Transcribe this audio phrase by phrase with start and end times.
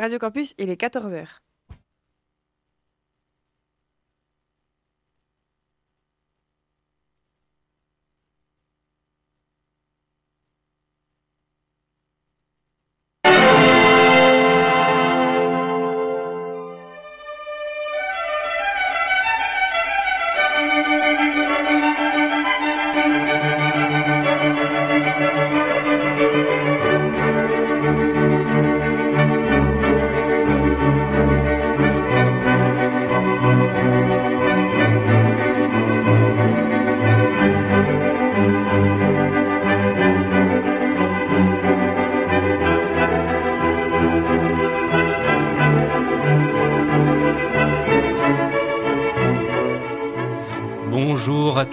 [0.00, 1.26] Radio Campus, il est 14h.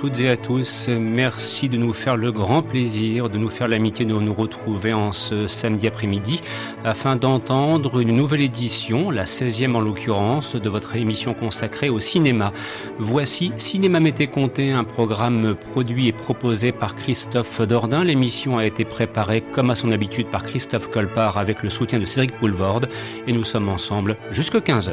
[0.07, 0.87] Toutes et à tous.
[0.87, 5.11] Merci de nous faire le grand plaisir, de nous faire l'amitié de nous retrouver en
[5.11, 6.39] ce samedi après-midi
[6.85, 12.53] afin d'entendre une nouvelle édition, la 16e en l'occurrence, de votre émission consacrée au cinéma.
[12.99, 18.05] Voici Cinéma Mété Comté, un programme produit et proposé par Christophe Dordain.
[18.05, 22.05] L'émission a été préparée comme à son habitude par Christophe Colpart avec le soutien de
[22.05, 22.87] Cédric Poulvorde
[23.27, 24.89] et nous sommes ensemble jusqu'à 15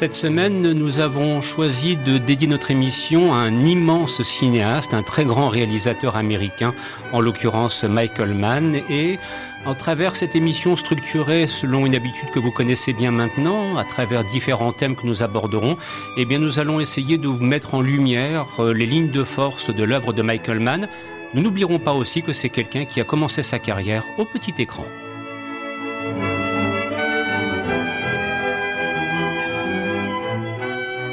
[0.00, 5.26] Cette semaine, nous avons choisi de dédier notre émission à un immense cinéaste, un très
[5.26, 6.72] grand réalisateur américain,
[7.12, 9.18] en l'occurrence Michael Mann, et
[9.66, 14.24] à travers cette émission structurée selon une habitude que vous connaissez bien maintenant, à travers
[14.24, 15.76] différents thèmes que nous aborderons,
[16.16, 19.68] eh bien nous allons essayer de vous mettre en lumière euh, les lignes de force
[19.68, 20.88] de l'œuvre de Michael Mann.
[21.34, 24.86] Nous n'oublierons pas aussi que c'est quelqu'un qui a commencé sa carrière au petit écran.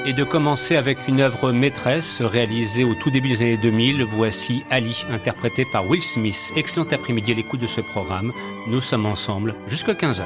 [0.08, 4.05] Et de commencer avec une œuvre maîtresse réalisée au tout début des années 2000.
[4.05, 6.53] Voici Ali, interprété par Will Smith.
[6.55, 8.31] Excellent après-midi à l'écoute de ce programme.
[8.67, 10.23] Nous sommes ensemble jusqu'à 15h.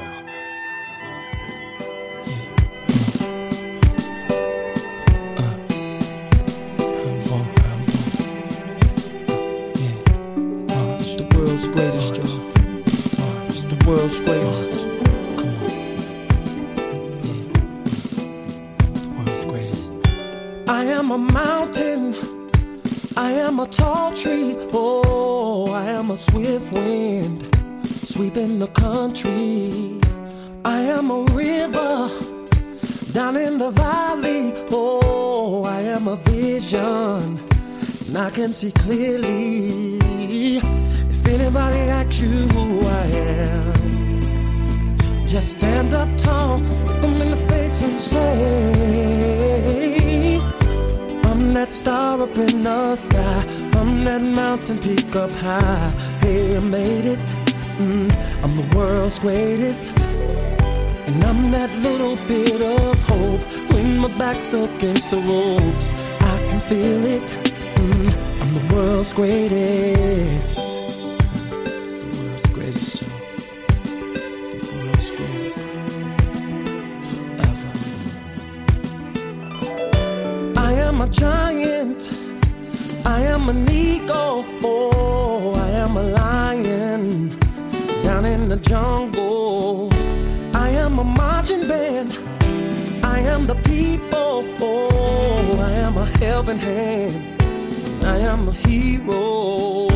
[96.92, 98.04] Hand.
[98.04, 99.88] I am a hero.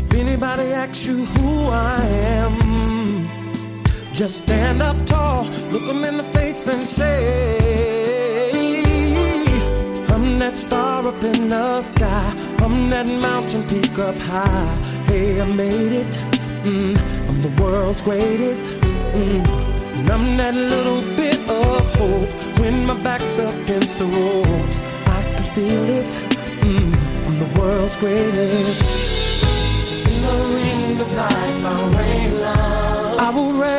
[0.00, 2.00] If anybody asks you who I
[2.40, 2.54] am,
[4.12, 7.18] just stand up tall, look them in the face and say,
[10.12, 12.26] I'm that star up in the sky,
[12.64, 14.74] I'm that mountain peak up high.
[15.08, 16.14] Hey, I made it.
[16.64, 16.96] Mm,
[17.28, 18.66] I'm the world's greatest.
[19.20, 19.42] Mm,
[19.98, 24.78] and I'm that little bit of hope when my back's up against the ropes.
[25.58, 26.12] Feel it
[26.62, 26.92] mm,
[27.40, 28.82] the world's greatest.
[30.06, 33.18] In the ring of life, I'll reign love.
[33.18, 33.77] I will reign,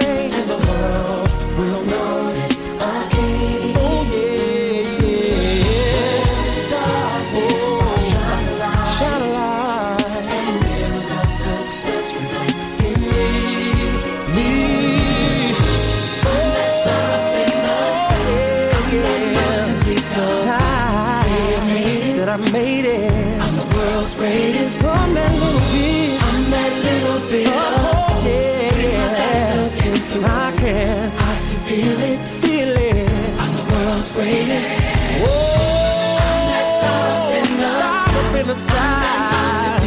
[38.50, 39.80] the sky.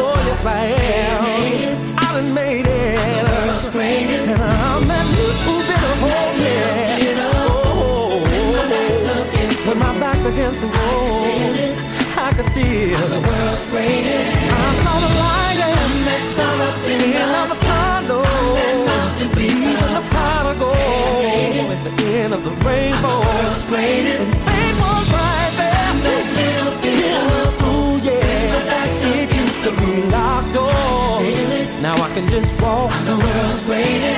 [0.00, 0.64] Oh, yes, I
[0.96, 1.22] am.
[1.98, 2.98] I done made it.
[4.32, 7.20] And I'm that little bit of hope, yeah.
[7.60, 8.24] Oh,
[9.66, 11.28] when my back's against the wall,
[12.16, 14.32] I can feel the world's greatest.
[14.56, 18.24] I saw the light and next up in the of the tunnel.
[19.36, 20.04] Even the
[20.58, 23.20] gold at the end of the rainbow.
[23.20, 24.47] The world's greatest.
[30.06, 31.82] Locked doors.
[31.82, 32.90] Now I can just walk.
[32.92, 34.17] I'm the world's greatest.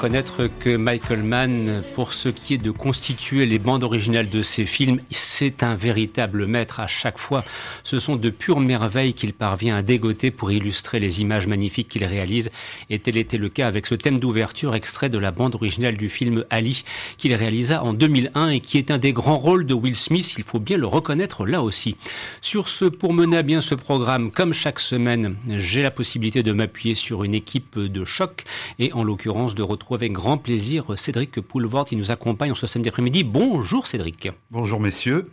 [0.00, 4.64] Reconnaître que Michael Mann, pour ce qui est de constituer les bandes originales de ses
[4.64, 7.44] films, c'est un véritable maître à chaque fois.
[7.84, 12.06] Ce sont de pures merveilles qu'il parvient à dégoter pour illustrer les images magnifiques qu'il
[12.06, 12.50] réalise.
[12.88, 16.08] Et tel était le cas avec ce thème d'ouverture extrait de la bande originale du
[16.08, 16.82] film Ali,
[17.18, 20.44] qu'il réalisa en 2001 et qui est un des grands rôles de Will Smith, il
[20.44, 21.94] faut bien le reconnaître là aussi.
[22.40, 26.52] Sur ce, pour mener à bien ce programme, comme chaque semaine, j'ai la possibilité de
[26.52, 28.44] m'appuyer sur une équipe de choc
[28.78, 32.66] et en l'occurrence de retrouver avec grand plaisir Cédric Poulvord qui nous accompagne en ce
[32.66, 33.24] samedi après-midi.
[33.24, 34.30] Bonjour Cédric.
[34.50, 35.30] Bonjour messieurs.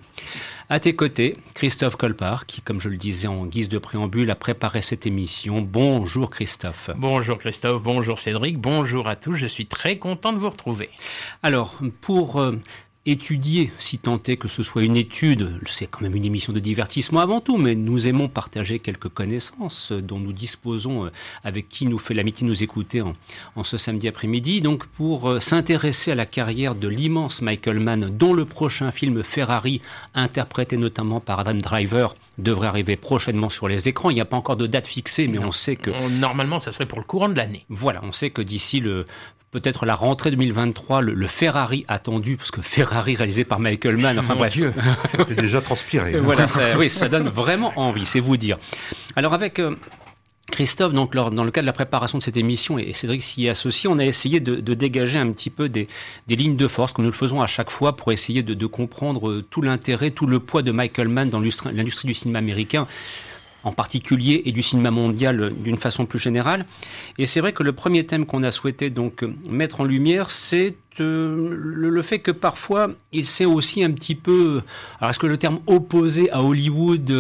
[0.70, 4.36] À tes côtés, Christophe Colpart qui, comme je le disais en guise de préambule, a
[4.36, 5.62] préparé cette émission.
[5.62, 6.90] Bonjour Christophe.
[6.98, 10.90] Bonjour Christophe, bonjour Cédric, bonjour à tous, je suis très content de vous retrouver.
[11.44, 12.54] Alors, pour euh,
[13.08, 16.60] étudier, si tant est que ce soit une étude, c'est quand même une émission de
[16.60, 21.10] divertissement avant tout, mais nous aimons partager quelques connaissances dont nous disposons euh,
[21.44, 23.14] avec qui nous fait l'amitié de nous écouter en,
[23.56, 24.62] en ce samedi après-midi.
[24.62, 29.24] Donc pour euh, s'intéresser à la carrière de l'immense Michael Mann, dont le prochain film
[29.24, 29.82] Ferrari,
[30.14, 34.10] interprété notamment par Adam Driver, devrait arriver prochainement sur les écrans.
[34.12, 35.90] Il n'y a pas encore de date fixée, mais on sait que...
[35.92, 37.66] On- Normalement, ça serait pour le courant de l'année.
[37.70, 39.06] Voilà, on sait que d'ici le
[39.52, 44.20] peut-être la rentrée 2023, le, le Ferrari attendu, parce que Ferrari réalisé par Michael Mann,
[44.20, 44.54] enfin Mon bref.
[44.54, 44.74] Dieu.
[45.28, 46.20] Fait déjà transpiré.
[46.20, 48.58] Voilà, ça, oui, ça donne vraiment envie, c'est vous dire.
[49.16, 49.76] Alors avec euh,
[50.52, 53.46] Christophe, donc lors- dans le cadre de la préparation de cette émission, et Cédric s'y
[53.46, 55.88] est associé, on a essayé de, de dégager un petit peu des,
[56.28, 58.66] des lignes de force, comme nous le faisons à chaque fois, pour essayer de, de
[58.66, 62.88] comprendre euh, tout l'intérêt, tout le poids de Michael Mann dans l'industrie du cinéma américain
[63.64, 66.66] en particulier et du cinéma mondial euh, d'une façon plus générale.
[67.18, 70.30] Et c'est vrai que le premier thème qu'on a souhaité donc euh, mettre en lumière,
[70.30, 74.62] c'est euh, le, fait que parfois il s'est aussi un petit peu.
[75.00, 77.12] Alors est-ce que le terme opposé à Hollywood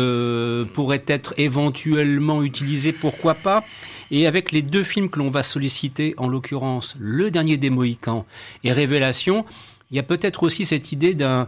[0.73, 2.91] pourrait être éventuellement utilisé?
[2.91, 3.63] Pourquoi pas?
[4.09, 8.25] Et avec les deux films que l'on va solliciter, en l'occurrence Le Dernier des Mohicans
[8.63, 9.45] et Révélation.
[9.91, 11.47] Il y a peut-être aussi cette idée d'un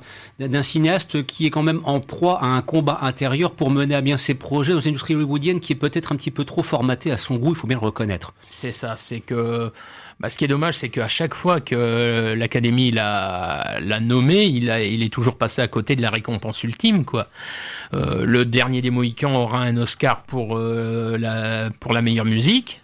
[0.61, 4.15] cinéaste qui est quand même en proie à un combat intérieur pour mener à bien
[4.15, 7.17] ses projets dans une industrie hollywoodienne qui est peut-être un petit peu trop formatée à
[7.17, 8.33] son goût, il faut bien le reconnaître.
[8.47, 9.71] C'est ça, c'est que.
[10.21, 14.69] Bah, ce qui est dommage, c'est qu'à chaque fois que l'Académie l'a l'a nommé, il,
[14.69, 17.27] a, il est toujours passé à côté de la récompense ultime, quoi.
[17.93, 22.78] Euh, le dernier des Mohicans aura un Oscar pour, euh, la, pour la meilleure musique.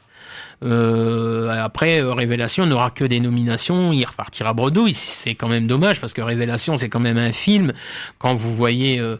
[0.65, 4.93] Euh, après, euh, Révélation n'aura que des nominations, il repartira bredouille.
[4.93, 7.73] C'est quand même dommage parce que Révélation, c'est quand même un film.
[8.17, 9.17] Quand vous voyez euh,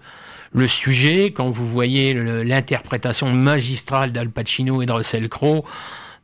[0.53, 5.63] le sujet, quand vous voyez l'interprétation magistrale d'Al Pacino et de Russell Crowe,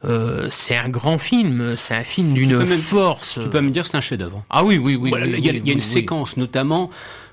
[0.04, 1.76] euh, c'est un grand film.
[1.78, 3.40] C'est un film d'une force.
[3.40, 4.44] Tu peux me dire que c'est un chef-d'œuvre.
[4.50, 5.10] Ah oui, oui, oui.
[5.10, 5.86] Voilà, oui, il y a, oui, il y a une oui.
[5.86, 6.90] séquence notamment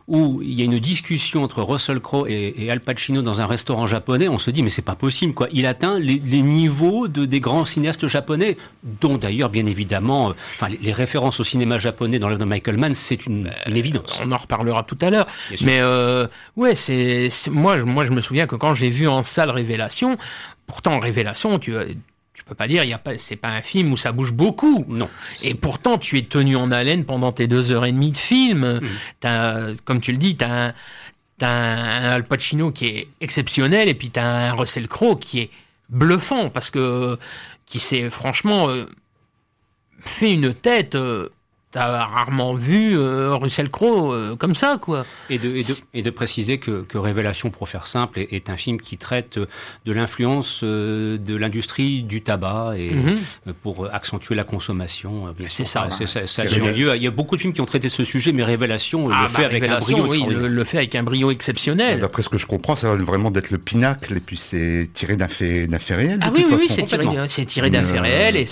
[0.08, 3.46] où il y a une discussion entre Russell Crowe et, et Al Pacino dans un
[3.46, 4.26] restaurant japonais.
[4.26, 5.48] On se dit mais c'est pas possible quoi.
[5.52, 8.56] Il atteint les, les niveaux de des grands cinéastes japonais,
[9.02, 12.46] dont d'ailleurs bien évidemment, euh, enfin les, les références au cinéma japonais dans l'œuvre de
[12.46, 14.18] Michael Mann, c'est une, une évidence.
[14.24, 15.26] On en reparlera tout à l'heure.
[15.62, 19.22] Mais euh, ouais, c'est moi, je- moi je me souviens que quand j'ai vu en
[19.24, 20.16] salle Révélation,
[20.66, 21.96] pourtant Révélation, tu tu
[22.48, 24.84] peux pas dire il y a pas c'est pas un film où ça bouge beaucoup.
[24.88, 25.08] Non.
[25.42, 28.80] Et pourtant, tu es tenu en haleine pendant tes deux heures et demie de film.
[29.20, 30.74] T'as, comme tu le dis, t'as un,
[31.38, 35.50] t'as un Al Pacino qui est exceptionnel et puis t'as un Russell Crowe qui est
[35.88, 37.18] bluffant parce que
[37.66, 38.86] qui s'est franchement euh,
[40.00, 40.94] fait une tête.
[40.94, 41.28] euh,
[41.70, 45.04] T'as rarement vu euh, Russell Crowe euh, comme ça, quoi.
[45.28, 48.48] Et de, et de, et de préciser que, que Révélation, pour faire simple, est, est
[48.48, 49.38] un film qui traite
[49.84, 53.18] de l'influence euh, de l'industrie du tabac et Mhm.
[53.48, 55.26] euh, pour accentuer la consommation.
[55.26, 55.82] euh, C'est ça.
[55.82, 56.96] A lieu.
[56.96, 59.24] Il y a beaucoup de films qui ont traité ce sujet, mais Révélation euh, Ah,
[59.24, 62.00] le bah, fait avec un brio oui, le, le fait avec un brio exceptionnel.
[62.00, 65.16] D'après ce que je comprends, ça va vraiment d'être le pinacle, et puis c'est tiré
[65.18, 66.18] d'un fait, d'un fait réel.
[66.22, 66.84] Ah oui, oui, oui, c'est
[67.44, 68.36] tiré, d'un fait Euh, réel.
[68.36, 68.46] Et,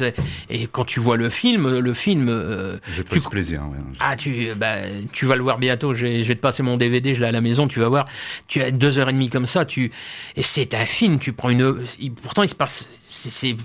[0.50, 2.76] et quand tu vois le film, le film, euh,
[3.14, 3.62] tu- ce plaisir.
[3.70, 3.78] ouais.
[4.00, 4.76] ah, tu, bah,
[5.12, 5.94] tu vas le voir bientôt.
[5.94, 7.68] Je vais, te passer mon DVD, je l'ai à la maison.
[7.68, 8.06] Tu vas voir.
[8.48, 9.64] Tu as deux heures et demie comme ça.
[9.64, 9.90] Tu
[10.36, 11.18] et c'est un film.
[11.18, 11.84] Tu prends une.
[12.22, 12.86] Pourtant, il se passe.
[13.10, 13.56] C'est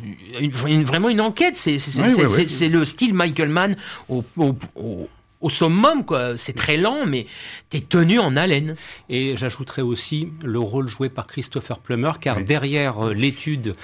[0.51, 1.57] vraiment une enquête.
[1.57, 3.75] C'est le style Michael Mann
[4.09, 5.09] au, au, au-
[5.41, 6.37] au summum, quoi.
[6.37, 7.25] C'est très lent, mais
[7.69, 8.75] t'es tenu en haleine.
[9.09, 12.43] Et j'ajouterais aussi le rôle joué par Christopher Plummer, car Oui.
[12.43, 13.75] derrière euh, l'étude de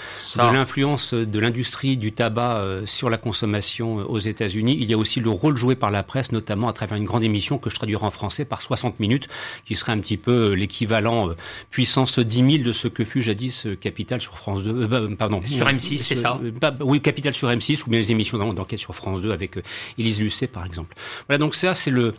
[0.53, 4.97] l'influence de l'industrie du tabac euh, sur la consommation euh, aux États-Unis, il y a
[4.97, 7.75] aussi le rôle joué par la presse, notamment à travers une grande émission que je
[7.75, 9.27] traduirai en français par 60 minutes,
[9.65, 11.33] qui serait un petit peu euh, l'équivalent euh,
[11.71, 14.71] puissance 10 000 de ce que fut jadis euh, Capital sur France 2.
[14.83, 15.41] euh, bah, pardon.
[15.45, 16.39] Sur M6, c'est ça.
[16.43, 19.31] Euh, bah, oui, Capital sur M6 ou bien les émissions d'en- d'enquête sur France 2
[19.31, 19.61] avec euh,
[19.97, 20.95] Élise Lucet, par exemple.
[21.27, 22.13] Voilà, donc ça, c'est le,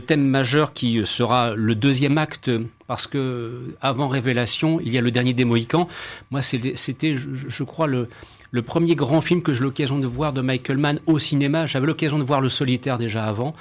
[0.00, 2.50] thème majeur qui sera le deuxième acte,
[2.86, 5.88] parce que avant Révélation, il y a le dernier des Mohicans.
[6.30, 8.08] Moi, c'était, je, crois, le,
[8.62, 11.66] premier grand film que j'ai l'occasion de voir de Michael Mann au cinéma.
[11.66, 13.54] J'avais l'occasion de voir Le Solitaire déjà avant,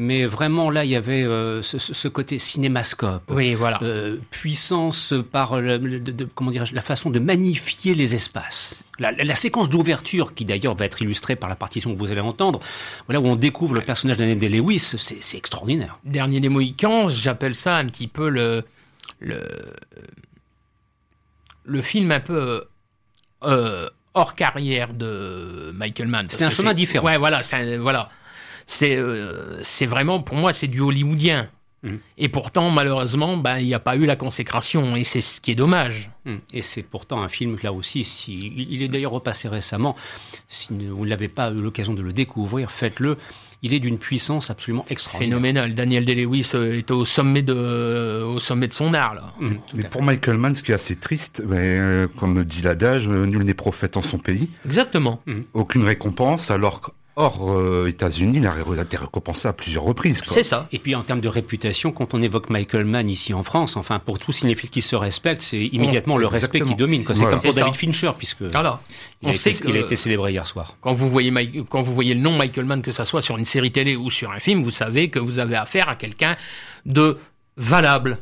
[0.00, 3.24] mais vraiment là, il y avait euh, ce, côté cinémascope.
[3.30, 3.78] Oui, voilà.
[3.82, 8.84] Euh, puissance par le- le- de- de- comment dirais-je, la façon de magnifier les espaces.
[9.00, 12.10] La, la- la séquence d'ouverture, qui d'ailleurs va être illustrée par la partition que vous
[12.12, 12.60] allez entendre,
[13.06, 15.98] voilà où on découvre le personnage d'Annette Lewis, c'est extraordinaire.
[16.04, 18.64] Dernier des Mohicans, j'appelle ça un petit peu le
[19.20, 19.42] le
[21.64, 22.64] le film un peu
[23.42, 26.26] euh, hors carrière de Michael Mann.
[26.28, 27.04] C'est un chemin différent.
[27.06, 28.10] Ouais, voilà, c'est un- voilà.
[28.70, 31.48] C'est euh, c'est vraiment pour moi c'est du hollywoodien.
[31.82, 32.00] Mhm.
[32.18, 35.52] Et pourtant malheureusement ben il n'y a pas eu la consécration et c'est ce qui
[35.52, 36.10] est dommage.
[36.26, 36.40] Hum.
[36.52, 39.96] Et c'est pourtant un film, là aussi, si, il est d'ailleurs repassé récemment,
[40.46, 43.16] si vous ne l'avez pas eu l'occasion de le découvrir, faites-le.
[43.62, 45.38] Il est d'une puissance absolument extraordinaire.
[45.38, 45.74] Phénoménal.
[45.74, 49.32] Daniel Day-Lewis euh, est au sommet de au sommet de son art là.
[49.40, 52.62] Tout Mais pour Michael Mann, ce qui est assez triste, ben, euh, comme le dit
[52.62, 54.48] l'adage, euh, nul n'est prophète en son pays.
[54.64, 55.22] Exactement.
[55.54, 60.22] Aucune récompense, alors hors euh, États-Unis, il a été récompensé à plusieurs reprises.
[60.22, 60.32] quoi.
[60.34, 60.68] C'est ça.
[60.72, 63.98] Et puis en termes de réputation, quand on évoque Michael Mann ici en France, enfin
[63.98, 67.04] pour tout cinéphile qui se respecte, c'est immédiatement le respect qui domine.
[67.08, 67.32] C'est Voilà.
[67.32, 67.60] comme pour ça.
[67.60, 68.80] David Fincher, puisque Voilà.
[69.22, 70.76] il, a On sait été, que il a été célébré hier soir.
[70.80, 73.36] quand vous voyez Mike- quand vous voyez le nom Michael Mann, que ça soit sur
[73.36, 76.36] une série télé ou sur un film, vous savez que vous avez affaire à quelqu'un
[76.86, 77.18] de
[77.58, 78.18] valable.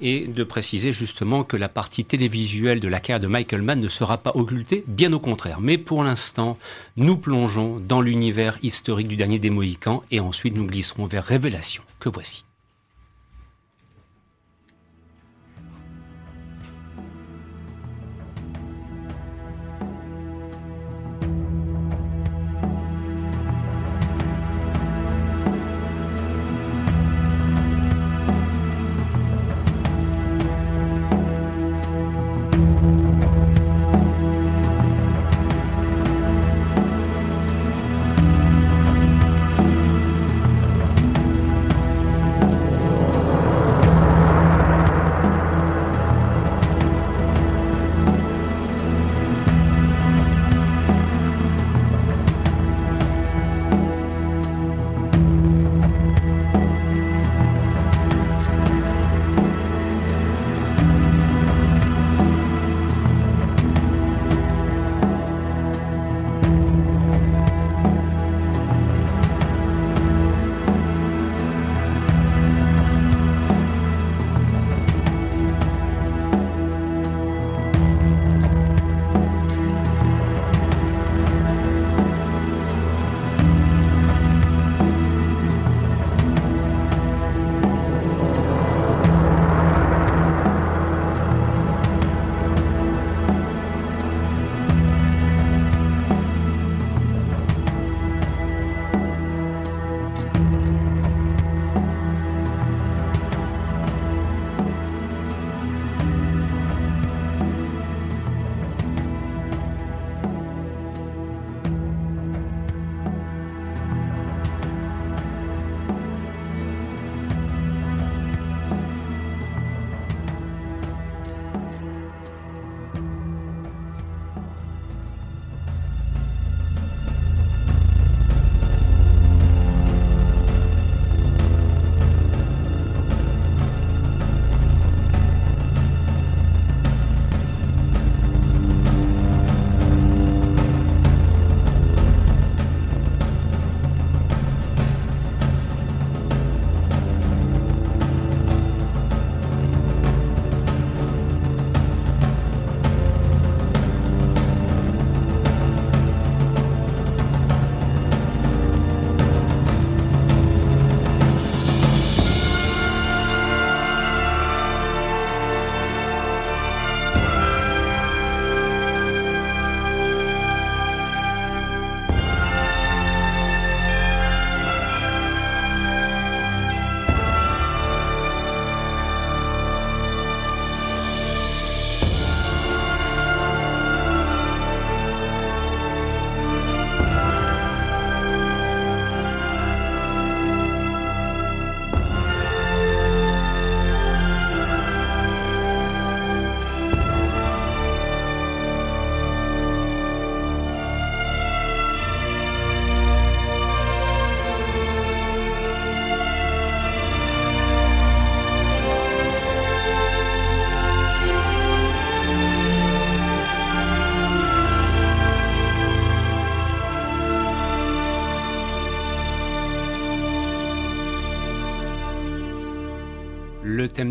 [0.00, 3.88] Et de préciser justement que la partie télévisuelle de la carrière de Michael Mann ne
[3.88, 5.60] sera pas occultée, bien au contraire.
[5.60, 6.58] Mais pour l'instant,
[6.96, 11.82] nous plongeons dans l'univers historique du dernier des Mohicans et ensuite nous glisserons vers Révélation,
[11.98, 12.44] que voici.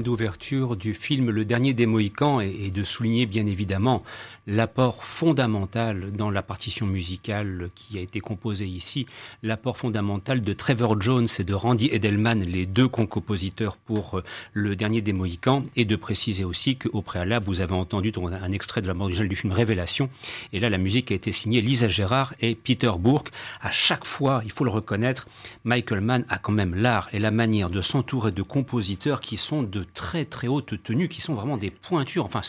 [0.01, 4.03] D'ouverture du film Le Dernier des Mohicans et de souligner bien évidemment
[4.47, 9.05] l'apport fondamental dans la partition musicale qui a été composée ici,
[9.41, 14.23] l'apport fondamental de Trevor Jones et de Randy Edelman, les deux compositeurs pour euh,
[14.53, 18.81] le dernier des Mohicans, et de préciser aussi qu'au préalable, vous avez entendu un extrait
[18.81, 20.09] de la bande du film Révélation,
[20.51, 23.31] et là la musique a été signée Lisa Gérard et Peter Bourke.
[23.61, 25.27] À chaque fois, il faut le reconnaître,
[25.63, 29.63] Michael Mann a quand même l'art et la manière de s'entourer de compositeurs qui sont
[29.63, 32.25] de très très haute tenue, qui sont vraiment des pointures.
[32.25, 32.41] Enfin,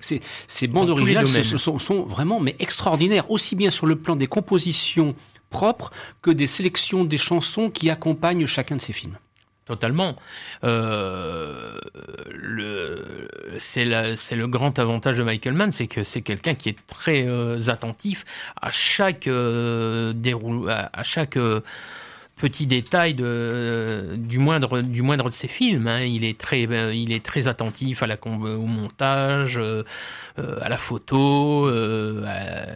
[0.00, 4.26] c'est ces bandes originales sont, sont, vraiment mais extraordinaires, aussi bien sur le plan des
[4.26, 5.14] compositions
[5.50, 5.90] propres
[6.22, 9.18] que des sélections des chansons qui accompagnent chacun de ces films.
[9.70, 10.16] Totalement.
[10.64, 11.78] Euh,
[13.60, 17.60] c'est le grand avantage de Michael Mann, c'est que c'est quelqu'un qui est très euh,
[17.68, 18.24] attentif
[18.60, 20.12] à chaque euh,
[20.68, 21.60] à, chaque euh,
[22.40, 25.86] petit détail de, du, moindre, du moindre de ses films.
[25.86, 26.00] Hein.
[26.00, 29.60] Il, est très, il est très attentif à la, au montage,
[30.38, 31.68] à la photo,
[32.26, 32.66] à,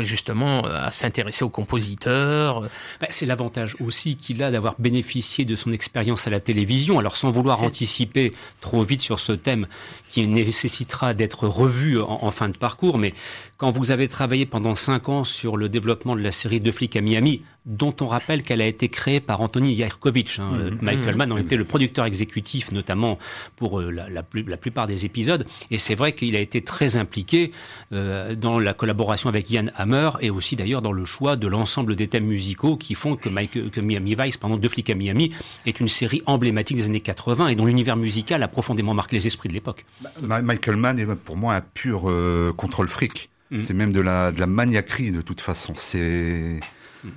[0.00, 2.62] justement à s'intéresser aux compositeurs.
[3.00, 6.98] Bah, c'est l'avantage aussi qu'il a d'avoir bénéficié de son expérience à la télévision.
[6.98, 9.66] Alors sans vouloir anticiper trop vite sur ce thème
[10.10, 13.14] qui nécessitera d'être revu en, fin de parcours, mais
[13.56, 16.96] quand vous avez travaillé pendant cinq ans sur le développement de la série Deux flics
[16.96, 20.78] à Miami, dont on rappelle qu'elle a été créée par Anthony Yerkovitch, hein, mmh.
[20.80, 21.18] Michael mmh.
[21.18, 23.18] Mann en était le producteur exécutif, notamment
[23.56, 26.96] pour euh, la, la, la, plupart des épisodes, et c'est vrai qu'il a été très
[26.96, 27.52] impliqué
[27.92, 31.96] euh, dans la collaboration avec Ian Hammer et aussi d'ailleurs dans le choix de l'ensemble
[31.96, 35.32] des thèmes musicaux qui font que, Mike, que Miami Vice, pendant Deux flics à Miami,
[35.66, 39.26] est une série emblématique des années 80 et dont l'univers musical a profondément marqué les
[39.26, 39.84] esprits de l'époque.
[40.22, 43.30] Michael Mann est pour moi un pur euh, contrôle fric.
[43.50, 43.60] Mm.
[43.60, 45.74] C'est même de la, de la maniaquerie de toute façon.
[45.76, 46.60] C'est,
[47.04, 47.08] mm.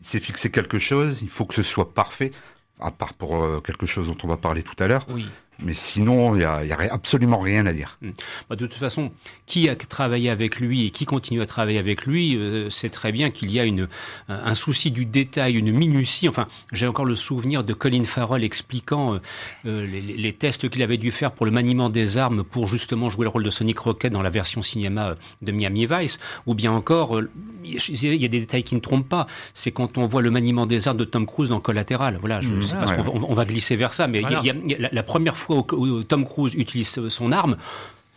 [0.00, 2.32] il s'est fixé quelque chose, il faut que ce soit parfait,
[2.80, 5.06] à part pour euh, quelque chose dont on va parler tout à l'heure.
[5.10, 5.28] Oui.
[5.60, 7.98] Mais sinon, il n'y a, y a, absolument rien à dire.
[8.00, 8.10] Hmm.
[8.48, 9.10] Bah, de toute façon,
[9.44, 13.10] qui a travaillé avec lui et qui continue à travailler avec lui euh, sait très
[13.10, 13.88] bien qu'il y a une,
[14.28, 16.28] un souci du détail, une minutie.
[16.28, 19.18] Enfin, j'ai encore le souvenir de Colin Farrell expliquant euh,
[19.66, 23.10] euh, les, les, tests qu'il avait dû faire pour le maniement des armes pour justement
[23.10, 26.20] jouer le rôle de Sonic Rocket dans la version cinéma de Miami Vice.
[26.46, 27.20] Ou bien encore,
[27.64, 29.26] il y a des détails qui ne trompent pas.
[29.54, 32.18] C'est quand on voit le maniement des armes de Tom Cruise dans Collateral.
[32.20, 34.06] Voilà, je, mmh, parce on, va glisser vers ça.
[34.06, 37.56] Mais il y a, la, la première fois où, Tom Cruise utilise son arme,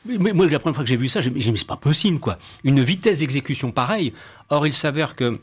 [0.05, 2.39] moi, la première fois que j'ai vu ça, j'ai dit, mais c'est pas possible, quoi.
[2.63, 4.13] Une vitesse d'exécution pareille.
[4.49, 5.39] Or, il s'avère que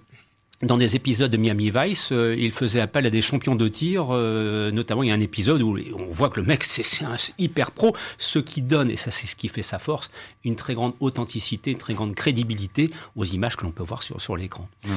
[0.62, 4.08] dans des épisodes de Miami Vice, euh, il faisait appel à des champions de tir.
[4.10, 7.14] Euh, notamment, il y a un épisode où on voit que le mec, c'est un
[7.38, 10.10] hyper pro, ce qui donne, et ça c'est ce qui fait sa force,
[10.44, 14.20] une très grande authenticité, une très grande crédibilité aux images que l'on peut voir sur,
[14.20, 14.68] sur l'écran.
[14.84, 14.94] Ah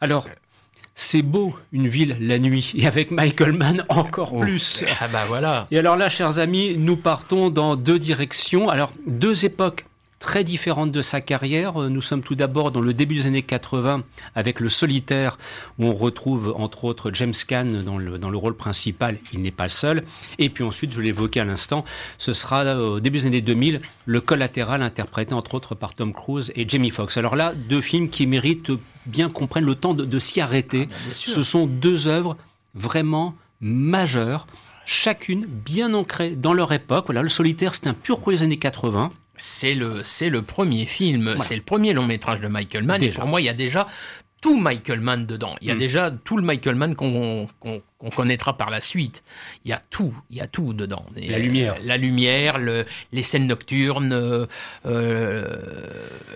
[0.00, 0.28] Alors,
[1.00, 4.40] c'est beau une ville la nuit et avec Michael Mann encore oh.
[4.40, 4.84] plus.
[5.00, 5.66] Ah bah voilà.
[5.70, 8.68] Et alors là, chers amis, nous partons dans deux directions.
[8.68, 9.86] Alors deux époques
[10.20, 11.78] très différente de sa carrière.
[11.78, 14.04] Nous sommes tout d'abord dans le début des années 80
[14.36, 15.38] avec Le Solitaire,
[15.78, 19.18] où on retrouve entre autres James Caan dans le, dans le rôle principal.
[19.32, 20.04] Il n'est pas le seul.
[20.38, 21.84] Et puis ensuite, je l'évoquais à l'instant,
[22.18, 26.52] ce sera au début des années 2000, Le Collatéral, interprété entre autres par Tom Cruise
[26.54, 27.16] et Jamie Foxx.
[27.16, 28.72] Alors là, deux films qui méritent
[29.06, 30.88] bien qu'on prenne le temps de, s'y arrêter.
[30.92, 32.36] Ah, ce sont deux œuvres
[32.74, 34.46] vraiment majeures
[34.84, 37.04] chacune bien ancrée dans leur époque.
[37.06, 40.86] Voilà, Le Solitaire, c'est un pur produit des années 80 c'est le, c'est le premier
[40.86, 43.02] film, c'est le premier long métrage de Michael Mann.
[43.02, 43.86] Et pour moi, il y a déjà
[44.40, 45.56] tout Michael Mann dedans.
[45.60, 45.78] Il y a mm.
[45.78, 47.48] déjà tout le Michael Mann qu'on
[48.14, 49.22] connaîtra par la suite.
[49.64, 51.04] Il y a tout, il y a tout dedans.
[51.16, 51.76] la lumière.
[51.84, 54.46] La lumière, le, les scènes nocturnes, euh,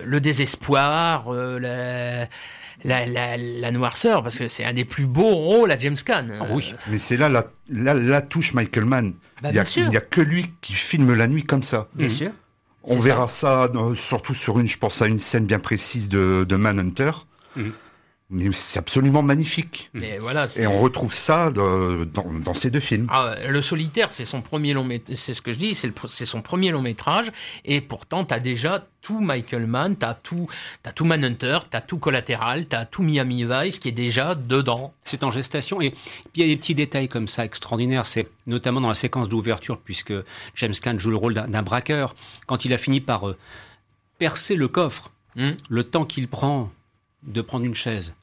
[0.03, 1.59] le désespoir, euh,
[2.83, 6.27] la, la, la, noirceur, parce que c'est un des plus beaux rôles à James Caan.
[6.39, 6.75] Ah oui.
[6.87, 7.43] Mais c'est là la,
[7.93, 9.13] la, touche Michael Mann.
[9.41, 9.59] Bah, il n'y
[9.95, 11.87] a, a, que lui qui filme la nuit comme ça.
[11.95, 12.31] Bien sûr.
[12.87, 16.55] On verra ça, surtout sur une, je pense à une scène bien précise de, de
[16.55, 17.11] Manhunter.
[17.55, 17.71] Mhm.
[18.31, 19.91] Mais c'est absolument magnifique.
[19.93, 23.07] Mais voilà, et on retrouve ça dans, dans, ces deux films.
[23.11, 26.71] Ah, le solitaire, c'est son premier long c'est ce que je dis, c'est son premier
[26.71, 27.31] long métrage.
[27.65, 30.47] Et pourtant, tu as déjà tout Michael Mann, tu as tout,
[30.85, 34.33] as tout Manhunter, tu as tout Collatéral, tu as tout Miami Vice qui est déjà
[34.33, 34.95] dedans.
[35.03, 35.79] C'est en gestation.
[35.79, 36.01] Et puis
[36.37, 38.07] il y a des petits détails comme ça extraordinaires.
[38.07, 40.13] C'est notamment dans la séquence d'ouverture, puisque
[40.55, 42.15] James Caan joue le rôle d'un braqueur.
[42.47, 43.37] Quand il a fini par euh,
[44.17, 45.51] percer le coffre, hmm.
[45.69, 46.71] le temps qu'il prend
[47.25, 48.13] de prendre une chaise,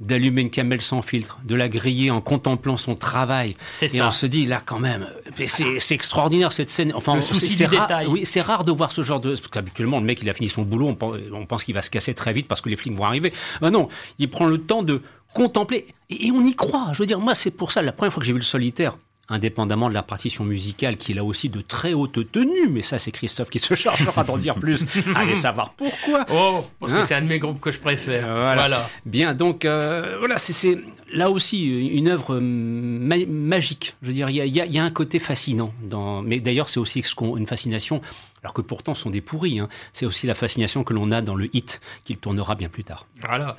[0.00, 3.56] d'allumer une camelle sans filtre, de la griller en contemplant son travail.
[3.80, 5.06] Et on se dit là quand même,
[5.46, 6.92] c'est extraordinaire cette scène.
[6.94, 9.30] Enfin, c'est rare, oui, c'est rare de voir ce genre de.
[9.30, 10.96] Parce qu'habituellement le mec il a fini son boulot,
[11.32, 13.32] on pense, qu'il va se casser très vite parce que les flics vont arriver.
[13.60, 15.02] Ah non, il prend le temps de
[15.34, 16.90] contempler et, on y croit.
[16.92, 18.96] Je veux dire, moi c'est pour ça la première fois que j'ai vu le solitaire
[19.32, 22.98] indépendamment de la partition musicale, qui est là aussi de très haute tenue, mais ça
[22.98, 24.84] c'est Christophe qui se chargera d'en dire plus.
[25.14, 26.24] Allez savoir pourquoi.
[26.30, 28.26] Oh, parce Hein que c'est un de mes groupes que je préfère.
[28.28, 28.54] Euh, voilà.
[28.54, 28.88] voilà.
[29.06, 30.78] Bien, donc euh, voilà, c'est-
[31.12, 33.94] là aussi une œuvre ma- magique.
[34.02, 35.72] Je veux dire, il y a, y y un côté fascinant.
[35.82, 36.22] Dans...
[36.22, 37.02] Mais d'ailleurs, c'est aussi
[37.36, 38.00] une fascination,
[38.42, 39.58] alors que pourtant ce sont des pourris.
[39.60, 39.68] hein.
[39.92, 43.06] C'est aussi la fascination que l'on a dans le hit, qu'il tournera bien plus tard.
[43.20, 43.56] Voilà.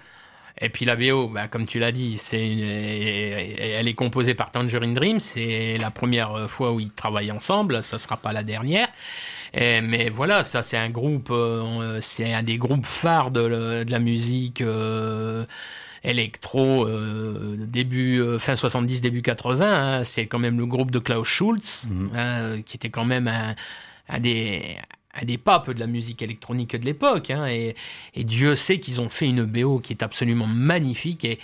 [0.65, 4.49] Et puis la BO, bah, comme tu l'as dit, c'est une- elle est composée par
[4.51, 5.19] Tangerine Dream.
[5.19, 7.83] C'est la première fois où ils travaillent ensemble.
[7.83, 8.87] Ça sera pas la dernière.
[9.53, 13.85] Et- mais voilà, ça c'est un groupe, euh, c'est un des groupes phares de, le-
[13.85, 15.45] de la musique euh,
[16.03, 19.99] électro euh, début euh, fin 70 début 80.
[19.99, 20.03] hein.
[20.03, 21.83] C'est quand même le groupe de Klaus Schulz,
[22.15, 23.55] hein, qui était quand même un,
[24.09, 24.77] un des
[25.13, 27.29] un des papes de la musique électronique de l'époque.
[27.29, 27.75] hein, et,
[28.15, 31.25] et Dieu sait qu'ils ont fait une BO qui est absolument magnifique.
[31.25, 31.39] Et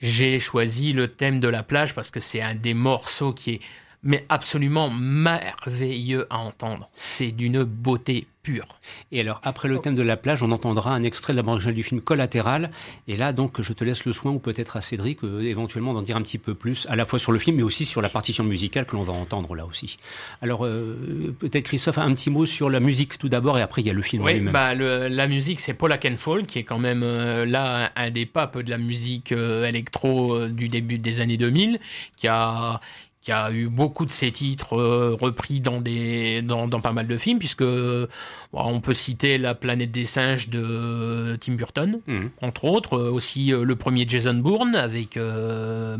[0.00, 3.60] j'ai choisi le thème de la plage parce que c'est un des morceaux qui est
[4.02, 6.88] mais absolument merveilleux à entendre.
[6.94, 8.66] C'est d'une beauté pure.
[9.12, 11.56] Et alors, après le thème de la plage, on entendra un extrait de la bande
[11.56, 12.70] originale du film Collatéral.
[13.06, 16.00] Et là, donc, je te laisse le soin, ou peut-être à Cédric, euh, éventuellement d'en
[16.00, 18.08] dire un petit peu plus, à la fois sur le film, mais aussi sur la
[18.08, 19.98] partition musicale que l'on va entendre là aussi.
[20.40, 23.86] Alors, euh, peut-être Christophe, un petit mot sur la musique tout d'abord, et après, il
[23.86, 24.54] y a le film Oui, lui-même.
[24.54, 28.10] bah, le- la musique, c'est Paul Akenfold, qui est quand même euh, là un, un
[28.10, 31.78] des papes de la musique électro du début des années 2000,
[32.16, 32.80] qui a
[33.22, 37.06] qui a eu beaucoup de ses titres euh, repris dans des dans, dans pas mal
[37.06, 38.08] de films puisque bon,
[38.54, 42.30] on peut citer La planète des singes de Tim Burton Mhm.
[42.40, 45.98] entre autres euh, aussi euh, le premier Jason Bourne avec euh,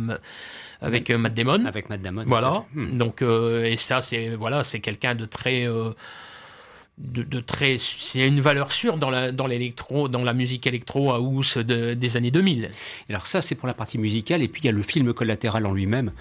[0.80, 2.24] avec Matt Damon Avec Matt Damon.
[2.26, 2.64] voilà.
[2.74, 2.96] Hmm.
[2.96, 5.66] Donc et ça c'est voilà c'est quelqu'un de très
[6.98, 11.12] de, de très c'est une valeur sûre dans la dans l'électro dans la musique électro
[11.12, 12.70] house de- des années 2000.
[13.08, 15.12] Et Alors ça, c'est pour la partie musicale, et puis il y a le film
[15.14, 16.12] collatéral en lui-même.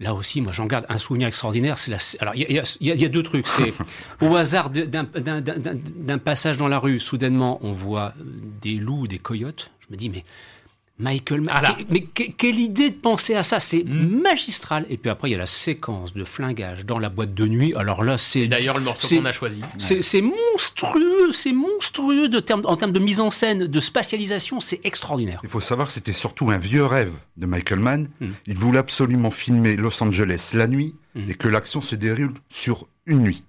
[0.00, 1.78] Là aussi, moi, j'en garde un souvenir extraordinaire.
[1.78, 1.98] C'est la...
[2.20, 3.46] Alors, il y, y a- y deux trucs.
[3.46, 3.72] C'est
[4.20, 8.12] au hasard de- d'un- d'un d'un- d'un- d'un passage dans la rue, soudainement, on voit
[8.60, 9.70] des loups, des coyotes.
[9.80, 10.24] Je me dis, mais
[10.96, 11.74] Michael, Mann, Voilà.
[11.74, 13.58] que- mais que- quelle idée de penser à ça?
[13.58, 14.86] C'est magistral.
[14.88, 17.74] Et puis après, il y a la séquence de flingage dans la boîte de nuit.
[17.74, 19.60] Alors là, c'est d'ailleurs le morceau c'est- qu'on a choisi.
[19.78, 25.40] c'est monstrueux, c'est monstrueux de en termes de mise en scène, de spatialisation, c'est extraordinaire.
[25.42, 28.08] Il faut savoir que c'était surtout un vieux rêve de Michael Mann.
[28.20, 28.28] Mm.
[28.46, 31.30] Il voulait absolument filmer Los Angeles la nuit Mm.
[31.30, 33.42] et que l'action se déroule sur une nuit.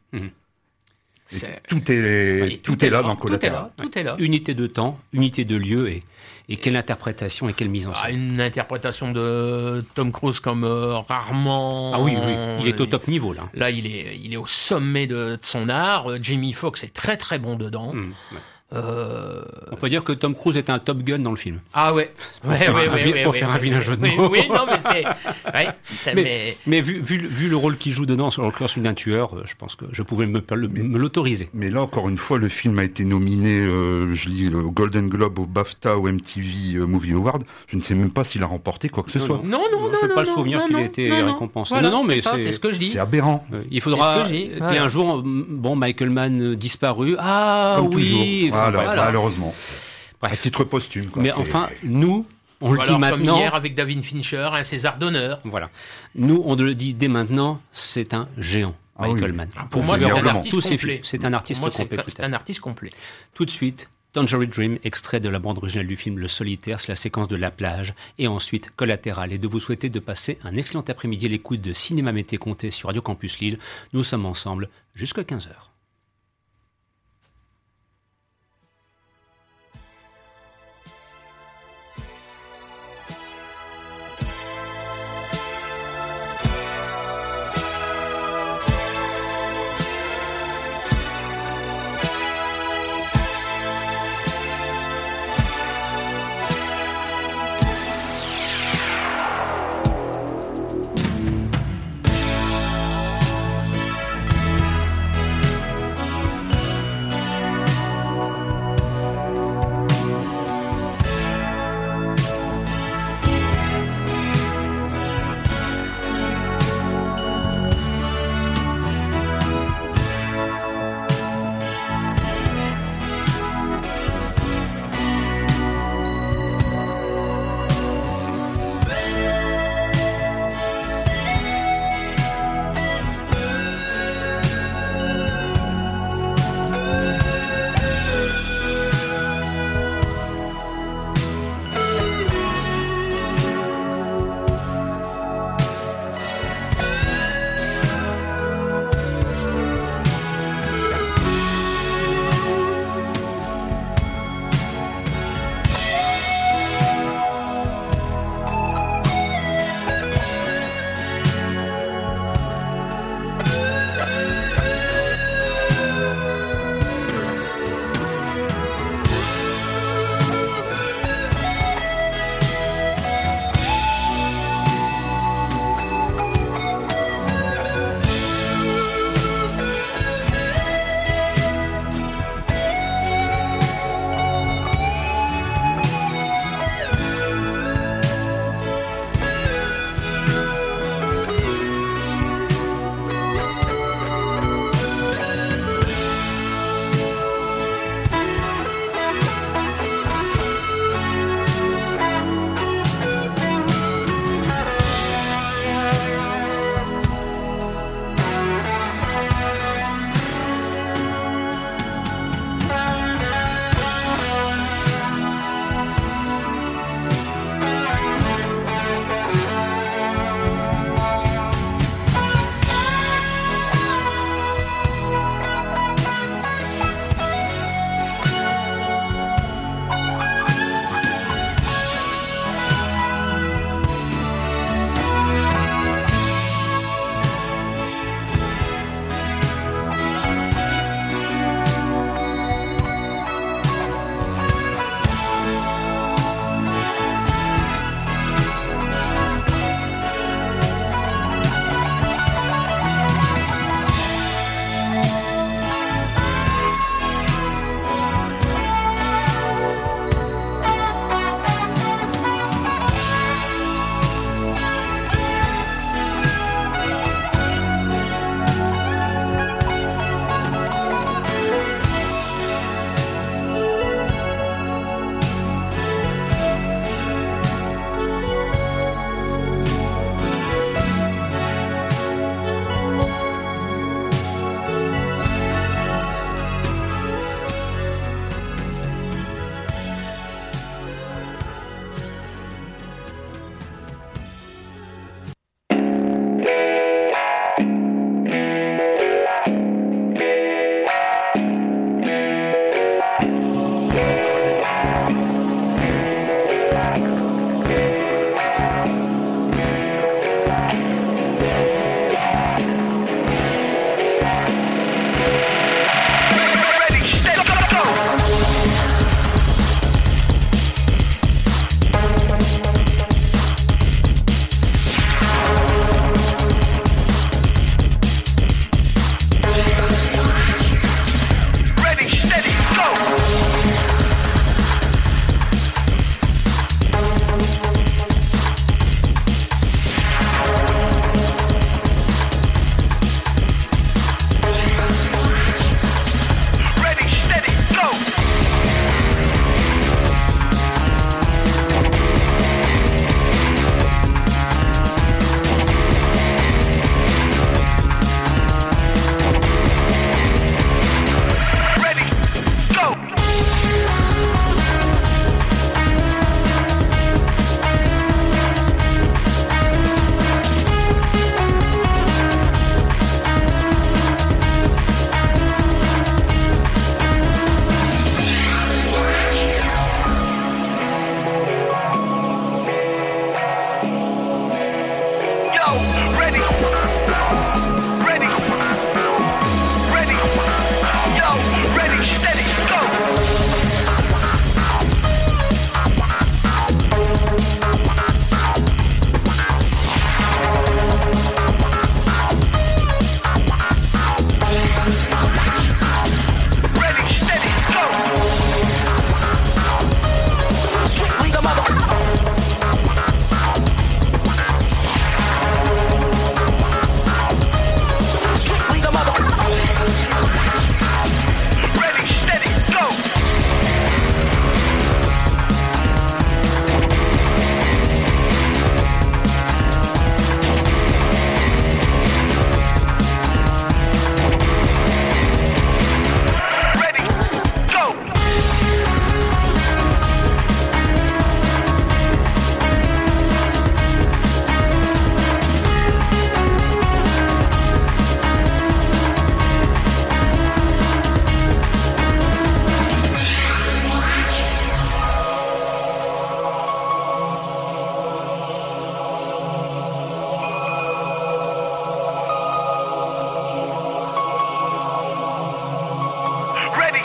[1.70, 3.54] Tout est, tout, est là dans Tout est Collateral.
[3.54, 3.72] là.
[3.84, 4.16] Tout est là.
[4.20, 6.02] Unité de temps, unité de lieu et,
[6.50, 8.16] et quelle interprétation et quelle mise en Ah, scène.
[8.34, 11.92] une interprétation de Tom Cruise comme euh, rarement.
[11.94, 13.44] Ah oui, oui, il est au top niveau là.
[13.54, 16.12] Là, il est, il est au sommet de, de son art.
[16.12, 17.92] Euh, Jamie Foxx est très très bon dedans.
[17.94, 18.38] Ouais.
[18.76, 21.60] Euh, On peut dire que Tom Cruise est un Top Gun dans le film.
[21.74, 22.12] Ah ouais.
[22.44, 23.60] Ouais, faire ouais, un ouais, vi- ouais, pour ouais, faire un ouais.
[23.60, 24.30] vilain jeu de Oui, mots.
[24.32, 25.06] Oui, non, mais c'est.
[25.54, 25.68] Ouais,
[26.08, 28.84] Mais, mais- mais vu, vu, le- vu le rôle qu'il joue dedans sur le costume
[28.84, 31.50] d'un tueur, euh, je pense que je pouvais me, le- me l'autoriser.
[31.54, 35.08] Mais là, encore une fois, le film a été nominé, euh, je lis, au Golden
[35.10, 37.44] Globe, au BAFTA, au MTV euh, Movie Award.
[37.68, 39.42] Je ne sais même pas s'il a remporté quoi que ce Non, soit.
[39.44, 39.92] Non, non, non.
[39.96, 41.26] Je n'ai non, pas le non, souvenir non, qu'il ait non, été non, non.
[41.34, 41.74] récompensé.
[41.76, 42.90] Voilà, Non, non, mais c'est ça, c'est- c'est ce que je dis.
[42.92, 43.46] C'est aberrant.
[43.54, 44.84] Euh, il faudra C'est ce que j'ai, qu'il y ait voilà.
[44.84, 47.16] un jour, bon, Michael Mann euh, disparu.
[47.20, 49.06] Ah oui, voilà.
[49.06, 49.54] malheureusement.
[50.22, 50.34] Bref.
[50.34, 51.08] À titre posthume.
[51.08, 51.22] quoi.
[51.22, 52.26] Mais enfin, nous,
[52.62, 53.38] on le dit alors, comme maintenant.
[53.38, 55.40] hier avec David Fincher, un César d'honneur.
[55.44, 55.70] Voilà.
[56.16, 59.38] Nous, on le dit dès maintenant, c'est un géant, Ah Michael oui.
[59.38, 59.50] Mann.
[59.70, 61.02] Pour moi, c'est un artiste complet.
[61.04, 62.28] c'est un artiste Pour moi, c'est complet, pas- tout à C'est fait.
[62.28, 62.92] un artiste complet.
[63.34, 66.88] Tout de suite, Tangerine Dream, extrait de la bande originale du film Le Solitaire, c'est
[66.88, 70.56] la séquence de la plage, et ensuite Collatéral, et de vous souhaiter de passer un
[70.56, 73.60] excellent après-midi à l'écoute de Cinéma Mété Comté sur Radio Campus Lille.
[73.92, 75.50] Nous sommes ensemble jusqu'à 15h.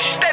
[0.00, 0.29] Stay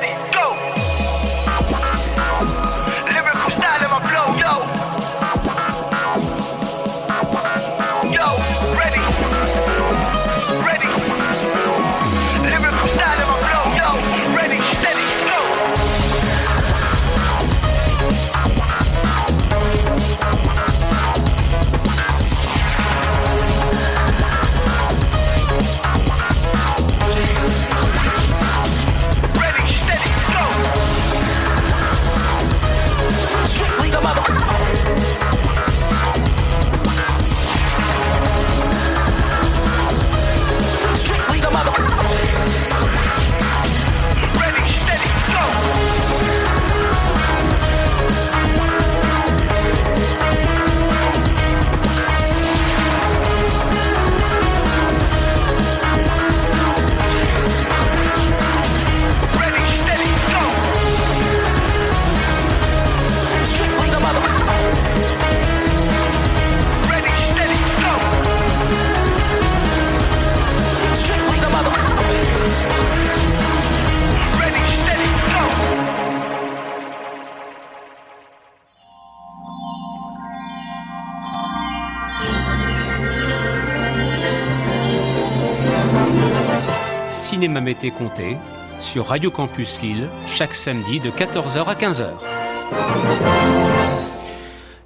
[87.91, 88.37] Comté
[88.79, 92.09] sur Radio Campus Lille chaque samedi de 14h à 15h.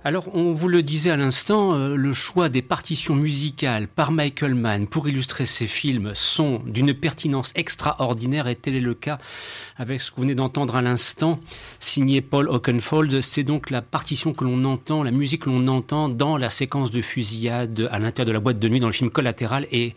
[0.03, 4.55] Alors, on vous le disait à l'instant, euh, le choix des partitions musicales par Michael
[4.55, 9.19] Mann pour illustrer ses films sont d'une pertinence extraordinaire et tel est le cas
[9.77, 11.39] avec ce que vous venez d'entendre à l'instant,
[11.79, 13.21] signé Paul Oakenfold.
[13.21, 16.89] C'est donc la partition que l'on entend, la musique que l'on entend dans la séquence
[16.89, 19.93] de fusillade à l'intérieur de la boîte de nuit dans le film Collatéral et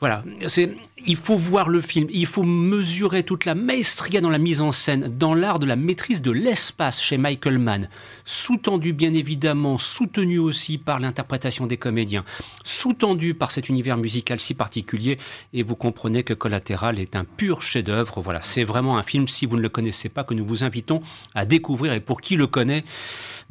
[0.00, 0.74] voilà, c'est,
[1.06, 4.72] il faut voir le film, il faut mesurer toute la maestria dans la mise en
[4.72, 7.90] scène, dans l'art de la maîtrise de l'espace chez Michael Mann,
[8.24, 12.24] sous-tendu bien évidemment, soutenu aussi par l'interprétation des comédiens,
[12.64, 15.18] sous-tendu par cet univers musical si particulier,
[15.52, 18.22] et vous comprenez que Collatéral est un pur chef-d'œuvre.
[18.22, 21.02] Voilà, c'est vraiment un film, si vous ne le connaissez pas, que nous vous invitons
[21.34, 22.84] à découvrir, et pour qui le connaît,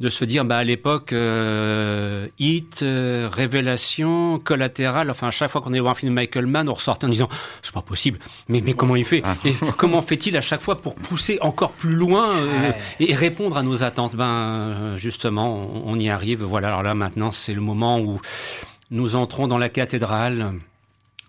[0.00, 5.60] de se dire, bah, à l'époque, euh, Hit, euh, Révélation, Collatéral, enfin, à chaque fois
[5.60, 7.28] qu'on allait voir un film de Michael Mann, on ressortait en disant,
[7.60, 9.20] c'est pas possible, mais, mais comment il fait?
[9.24, 9.36] Ah.
[9.44, 13.62] et Comment fait-il à chaque fois pour pousser encore plus loin euh, et répondre à
[13.62, 14.16] nos attentes?
[14.16, 16.44] Ben, justement, on, y arrive.
[16.44, 18.20] Voilà, alors là, maintenant, c'est le moment où
[18.90, 20.54] nous entrons dans la cathédrale.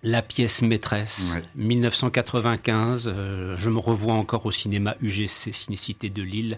[0.03, 3.07] La pièce maîtresse, 1995.
[3.07, 6.57] Euh, je me revois encore au cinéma UGC, Cinécité de Lille.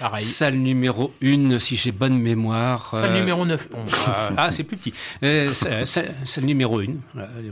[0.00, 0.24] Pareil.
[0.24, 2.88] Salle numéro 1, si j'ai bonne mémoire.
[2.90, 3.68] Salle euh, numéro 9.
[4.06, 4.92] Ah, ah, c'est plus petit.
[5.22, 6.86] Euh, salle, numéro 1.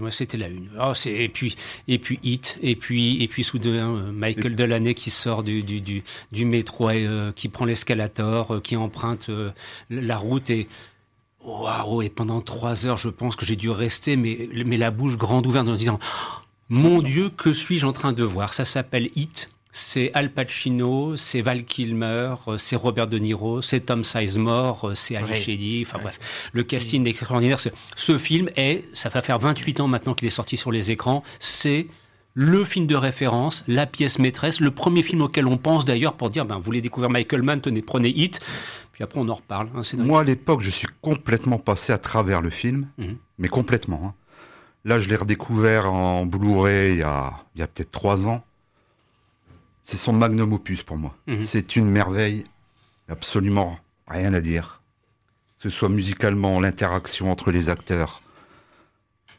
[0.00, 0.50] moi, c'était la 1.
[0.84, 1.54] Oh, et puis,
[1.86, 2.58] et puis Hit.
[2.60, 7.08] Et puis, et puis soudain, Michael Delaney qui sort du, du, du, du métro, et,
[7.36, 9.30] qui prend l'escalator, qui emprunte
[9.88, 10.50] la route.
[10.50, 10.66] Et
[11.48, 15.16] Waouh, et pendant trois heures, je pense que j'ai dû rester, mais, mais la bouche
[15.16, 15.98] grande ouverte en disant
[16.68, 18.52] Mon Dieu, que suis-je en train de voir?
[18.52, 19.48] Ça s'appelle Hit.
[19.70, 25.36] C'est Al Pacino, c'est Val Kilmer, c'est Robert De Niro, c'est Tom Sizemore, c'est Ali
[25.36, 25.84] Sheedy.
[25.86, 26.18] Enfin bref,
[26.52, 27.60] le casting est extraordinaire.
[27.94, 31.22] Ce film est, ça va faire 28 ans maintenant qu'il est sorti sur les écrans,
[31.38, 31.86] c'est
[32.34, 36.30] le film de référence, la pièce maîtresse, le premier film auquel on pense d'ailleurs pour
[36.30, 38.40] dire, ben, vous voulez découvrir Michael Mann, tenez, prenez Hit.
[38.98, 39.68] Puis après, on en reparle.
[39.76, 43.16] Hein, Moi, à l'époque, je suis complètement passé à travers le film, mhm.
[43.38, 44.02] mais complètement.
[44.04, 44.14] Hein.
[44.84, 48.42] Là, je l'ai redécouvert en Blu-ray il y a, peut-être trois ans.
[49.84, 51.14] C'est son magnum opus pour moi.
[51.28, 51.44] Mhm.
[51.44, 52.44] C'est une merveille,
[53.08, 53.78] absolument
[54.08, 54.82] rien à dire.
[55.58, 58.20] Que ce soit musicalement, l'interaction entre les acteurs,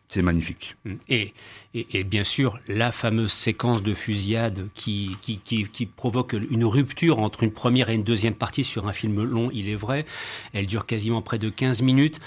[0.10, 0.76] c'est magnifique.
[0.86, 0.98] Mhm.
[1.08, 1.34] Et
[1.76, 7.52] et, bien sûr la fameuse séquence de fusillade qui, qui, provoque une rupture entre une
[7.52, 10.06] première et une deuxième partie sur un film long, il est vrai.
[10.54, 12.20] Elle dure quasiment près de 15 minutes.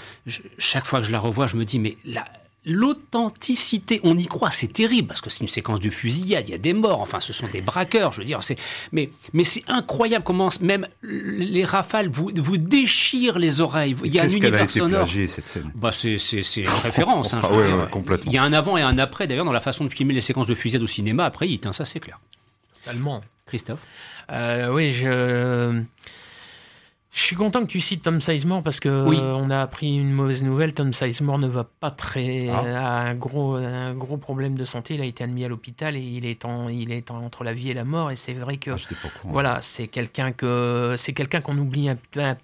[0.57, 2.25] chaque fois que je la revois, je me dis, mais là,
[2.65, 6.55] l'authenticité, on y croit, c'est terrible parce que c'est une séquence de fusillade, il y
[6.55, 8.57] a des morts, enfin ce sont des braqueurs, je veux dire, c'est
[8.91, 13.95] mais mais c'est incroyable comment même les rafales vous vous déchirent les oreilles.
[14.03, 15.07] Il y a un univers sonore.
[15.09, 15.71] cette scène?
[15.75, 17.33] Bah c'est c'est c'est une référence.
[17.33, 18.31] Hein, ah ouais, complètement.
[18.31, 20.21] Il y a un avant et un après d'ailleurs dans la façon de filmer les
[20.21, 21.25] séquences de fusillade au cinéma.
[21.25, 22.19] Après, il ça c'est clair.
[22.83, 23.21] Totalement.
[23.45, 23.81] Christophe?
[24.31, 25.83] Euh, oui, je
[27.13, 29.17] je suis content que tu cites Tom Sizemore parce que oui.
[29.19, 30.73] on a appris une mauvaise nouvelle.
[30.73, 33.05] Tom Sizemore ne va pas très ah.
[33.05, 34.95] un gros un gros problème de santé.
[34.95, 37.69] Il a été admis à l'hôpital et il est en il est entre la vie
[37.69, 38.09] et la mort.
[38.09, 41.97] Et c'est vrai que ah, voilà c'est quelqu'un que c'est quelqu'un qu'on oublie un,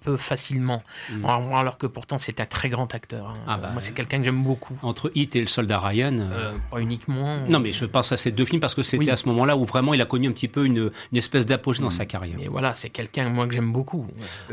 [0.04, 0.84] peu facilement.
[1.10, 1.24] Mm.
[1.24, 3.30] Alors, que pourtant c'est un très grand acteur.
[3.30, 3.42] Hein.
[3.48, 4.78] Ah bah, Moi c'est quelqu'un que j'aime beaucoup.
[4.82, 6.16] Entre Hit et le Soldat Ryan.
[6.16, 7.40] Euh, euh, pas uniquement.
[7.48, 9.64] Non mais je pense à ces deux films parce que c'était à ce moment-là où
[9.64, 11.90] vraiment il a connu un petit peu une, une espèce d'apogée dans mm.
[11.90, 12.38] sa carrière.
[12.40, 14.06] Et voilà c'est quelqu'un moi que j'aime beaucoup.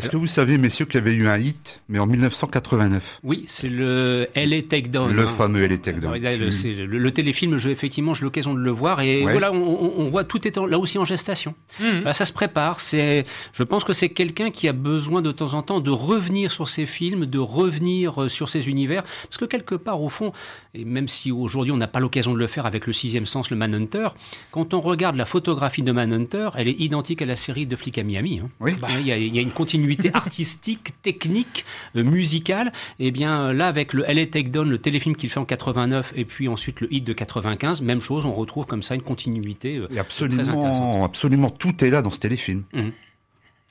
[0.08, 3.44] Est-ce que vous savez, messieurs, qu'il y avait eu un hit, mais en 1989 Oui,
[3.48, 5.12] c'est le LA Takedown.
[5.12, 5.28] Le hein.
[5.28, 6.14] fameux LA Takedown.
[6.18, 9.02] Le, le, téléfilm, je, effectivement, j'ai l'occasion de le voir.
[9.02, 11.56] Et voilà, on, voit tout est là aussi en gestation.
[11.82, 12.12] Mmh.
[12.14, 12.80] ça se prépare.
[12.80, 16.52] C'est, je pense que c'est quelqu'un qui a besoin de temps en temps de revenir
[16.52, 19.04] sur ses films, de revenir euh, sur ses univers.
[19.24, 20.32] Parce que quelque part, au fond,
[20.78, 23.50] et même si aujourd'hui on n'a pas l'occasion de le faire avec le sixième sens,
[23.50, 24.10] le Manhunter,
[24.52, 27.98] quand on regarde la photographie de Manhunter, elle est identique à la série de Flic
[27.98, 28.40] à Miami.
[28.44, 28.50] Hein.
[28.60, 28.74] Oui.
[29.00, 31.66] Il, y a, il y a une continuité artistique technique,
[31.96, 35.46] euh, musicale, et eh bien là avec le LA Takedown, le téléfilm qu'il fait en
[35.46, 39.02] 89 et puis ensuite le hit de 95, même chose, on retrouve comme ça une
[39.02, 39.78] continuité.
[39.78, 42.64] Euh, et absolument, absolument tout est là dans ce téléfilm.
[42.74, 42.92] Mhm.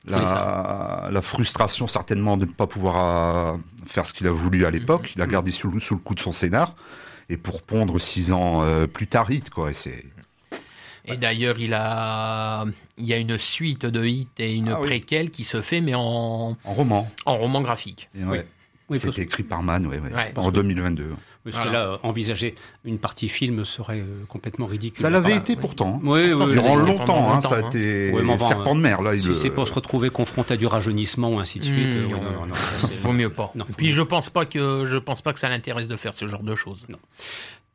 [0.06, 5.22] La, frustration certainement de ne pas pouvoir faire ce qu'il a voulu à l'époque, il
[5.22, 5.32] a mhm.
[5.32, 6.76] gardé sous, le coup de son scénar,
[7.28, 9.72] et pour pondre six ans plus tard, hit, quoi.
[9.72, 10.04] C'est
[11.08, 12.64] et d'ailleurs, il a,
[12.98, 15.94] il y a une suite de hits et une ah préquelle qui se fait, mais
[15.94, 17.08] en, en roman.
[17.24, 18.08] En roman graphique.
[18.14, 18.38] oui.
[18.88, 19.90] Oui, C'était écrit par Mann,
[20.36, 21.16] en 2022.
[21.50, 25.00] Parce que là, envisager une partie film serait euh, complètement ridicule.
[25.00, 26.00] Ça l'avait été pourtant.
[26.02, 29.02] Oui, oui, Durant longtemps, hein, ça a été serpent de mer.
[29.02, 32.12] Là, si c'est pour se retrouver confronté à du rajeunissement ou ainsi de suite, mmh,
[32.12, 33.52] euh, vaut mieux pas.
[33.54, 36.14] Non, Et puis je pense pas que je pense pas que ça l'intéresse de faire
[36.14, 36.86] ce genre de choses.
[36.88, 36.98] Non.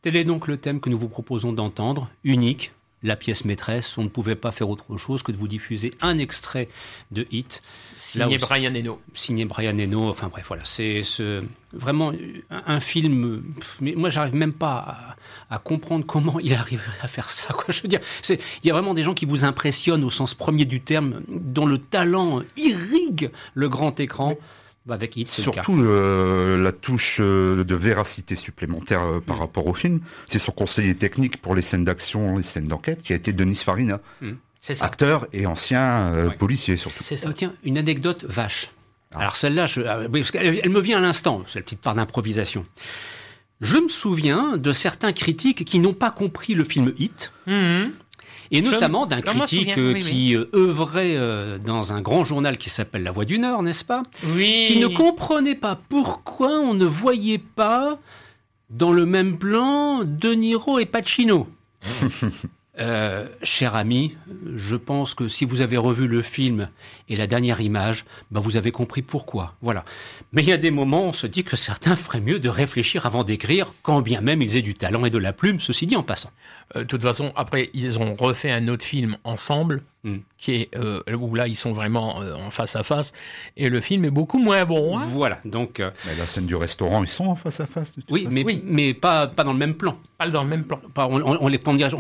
[0.01, 2.74] Tel est donc le thème que nous vous proposons d'entendre, unique,
[3.04, 3.97] la pièce maîtresse.
[3.97, 6.70] On ne pouvait pas faire autre chose que de vous diffuser un extrait
[7.12, 7.62] de Hit.
[7.97, 9.02] Signé Brian Eno.
[9.14, 10.10] Signé Brian Eno.
[10.10, 10.64] Enfin bref, voilà.
[10.66, 11.43] C'est ce,
[11.74, 12.12] vraiment
[12.49, 13.43] un, film.
[13.80, 15.16] Mais moi, j'arrive même pas
[15.49, 17.54] à, comprendre comment il arrive à faire ça.
[17.54, 17.66] Quoi.
[17.70, 20.66] Je veux dire, il y a vraiment des gens qui vous impressionnent au sens premier
[20.66, 24.38] du terme, dont le talent irrigue le grand écran.
[24.89, 29.39] Avec Surtout la touche euh, de véracité supplémentaire euh, par mm.
[29.39, 33.13] rapport au film, c'est son conseiller technique pour les scènes d'action, les scènes d'enquête, qui
[33.13, 34.32] a été Denis Farina, mm.
[34.79, 37.03] acteur et ancien euh, policier surtout.
[37.03, 37.27] C'est ça.
[37.29, 38.71] Oh, tiens, une anecdote vache.
[39.13, 39.19] Ah.
[39.19, 39.67] Alors celle-là,
[40.34, 42.65] elle, me vient à l'instant, c'est la petite part d'improvisation.
[43.59, 47.32] Je me souviens de certains critiques qui n'ont pas compris le film Hit.
[47.47, 47.91] Mm-hmm
[48.52, 53.04] et notamment d'un critique euh, qui euh, œuvrait euh, dans un grand journal qui s'appelle
[53.04, 54.04] La Voix du Nord, n'est-ce pas?
[54.36, 54.66] Oui.
[54.68, 57.97] Qui ne comprenait pas pourquoi on ne voyait pas
[58.70, 61.47] dans le même plan De Niro et Pacino.
[63.43, 64.17] cher ami,
[64.55, 66.69] je pense que si vous avez revu le film
[67.09, 69.55] et la dernière image, bah vous avez compris pourquoi.
[69.61, 69.84] Voilà.
[70.32, 72.49] Mais il y a des moments où on se dit que certains feraient mieux de
[72.49, 75.86] réfléchir avant d'écrire, quand bien même ils aient du talent et de la plume, ceci
[75.86, 76.32] dit en passant.
[76.76, 80.19] Euh, de toute façon, après, ils ont refait un autre film ensemble, hmm.
[80.41, 83.13] Qui est euh, où là, ils sont vraiment euh, en face à face,
[83.57, 84.97] et le film est beaucoup moins bon.
[84.97, 85.03] Hein.
[85.05, 85.79] voilà, donc.
[85.79, 87.93] mais la scène du restaurant, ils sont en face à face.
[88.09, 89.95] Oui, mais, mais pas, pas dans le même plan.
[90.17, 90.79] Pas dans le même plan.
[90.97, 91.59] on, les,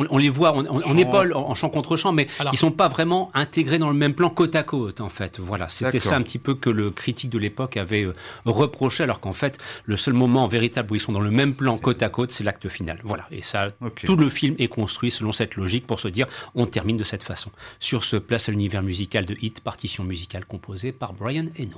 [0.09, 3.77] on, les voit en, épaule, en, champ contre champ, mais ils sont pas vraiment intégrés
[3.77, 5.39] dans le même plan côte à côte, en fait.
[5.39, 8.07] Voilà, c'était ça un petit peu que le critique de l'époque avait
[8.45, 11.77] reproché, alors qu'en fait, le seul moment véritable où ils sont dans le même plan
[11.77, 12.99] côte à côte, c'est l'acte final.
[13.03, 13.71] Voilà, et ça,
[14.03, 17.23] tout le film est construit selon cette logique pour se dire on termine de cette
[17.23, 17.51] façon.
[17.79, 21.77] Sur ce, place à l'univers musical de Hit, partition musicale composée par Brian Eno.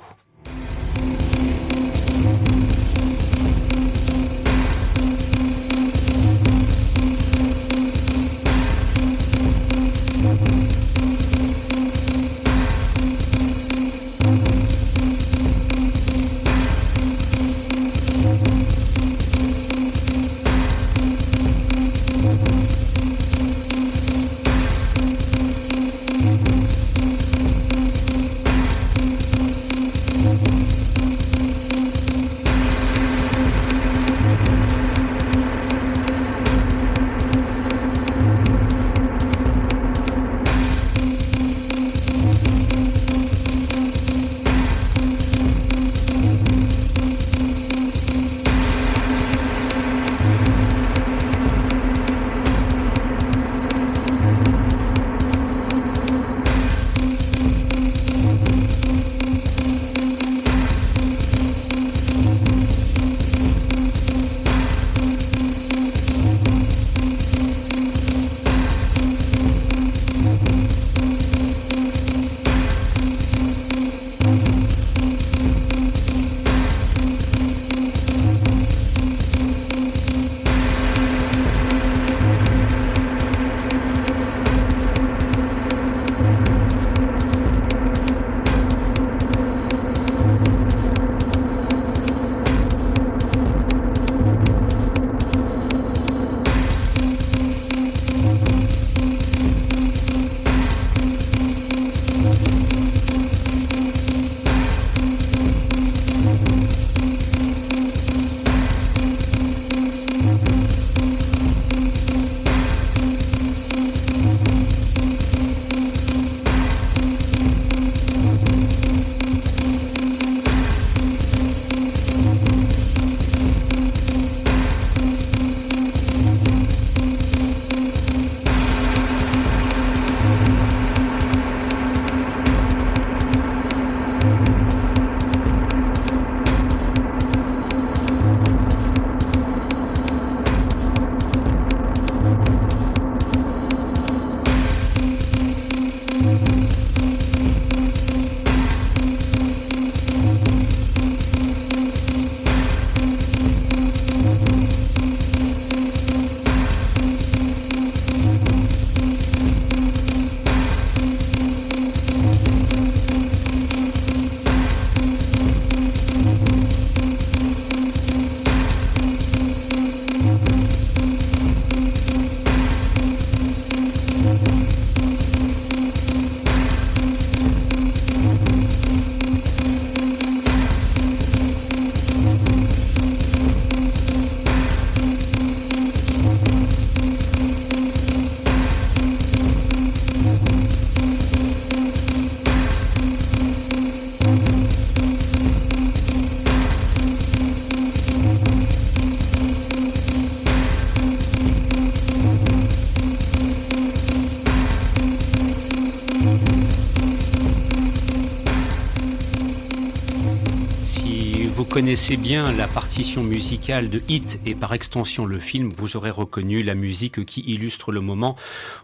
[212.05, 216.61] Connaissez bien la partition musicale de Hit et par extension le film, vous aurez reconnu
[216.61, 218.35] la musique qui illustre le moment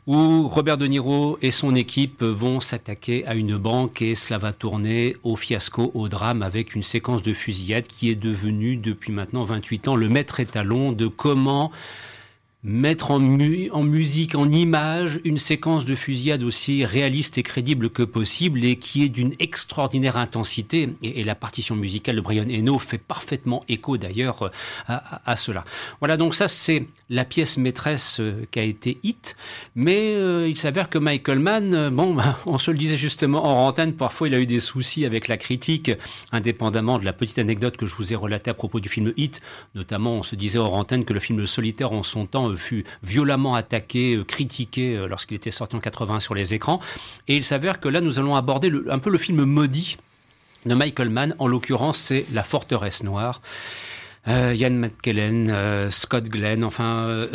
[0.08, 4.54] où Robert De Niro et son équipe vont s'attaquer à une banque et cela va
[4.54, 9.44] tourner au fiasco, au drame avec une séquence de fusillade qui est devenue depuis maintenant
[9.44, 11.72] 28 ans le maître étalon de comment
[12.62, 18.66] mettre en, musique, en image, une séquence de fusillade aussi réaliste et crédible que possible
[18.66, 20.90] et qui est d'une extraordinaire intensité.
[21.02, 24.52] Et, la partition musicale de Brian Eno fait parfaitement écho d'ailleurs
[24.88, 25.64] à, cela.
[26.00, 29.38] Voilà, donc ça c'est la pièce maîtresse euh, qui a été hit.
[29.76, 33.68] Mais euh, il s'avère que Michael Mann, euh, bon, on se le disait justement en
[33.68, 35.92] antenne, parfois il a eu des soucis avec la critique,
[36.32, 39.42] indépendamment de la petite anecdote que je vous ai relatée à propos du film Hit.
[39.76, 43.56] Notamment, on se disait en antenne que le film Solitaire en son temps fut violemment
[43.56, 46.80] attaqué, euh, critiqué euh, lorsqu'il était sorti en 80 sur les écrans.
[47.28, 49.98] Et il s'avère que là, nous allons aborder un peu le film maudit
[50.66, 51.36] de Michael Mann.
[51.40, 53.42] En l'occurrence, c'est La forteresse noire.
[54.28, 57.28] Euh, Ian McKellen, Scott Glenn, enfin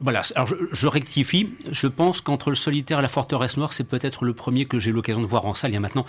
[0.00, 0.22] voilà.
[0.34, 4.32] Alors je, rectifie, je pense qu'entre le solitaire et la forteresse noire, c'est peut-être le
[4.32, 6.06] premier que j'ai l'occasion de voir en salle il y a maintenant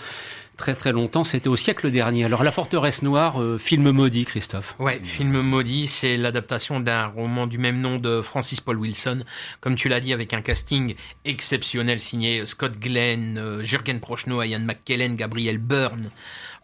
[0.56, 1.24] très très longtemps.
[1.24, 2.24] C'était au siècle dernier.
[2.24, 4.74] Alors La Forteresse Noire, euh, film maudit, Christophe.
[4.78, 9.24] Ouais, film maudit, c'est l'adaptation d'un roman du même nom de Francis Paul Wilson,
[9.60, 10.94] comme tu l'as dit, avec un casting
[11.24, 16.10] exceptionnel signé Scott Glenn, euh, Jürgen Prochnow, Ian McKellen, Gabriel Byrne.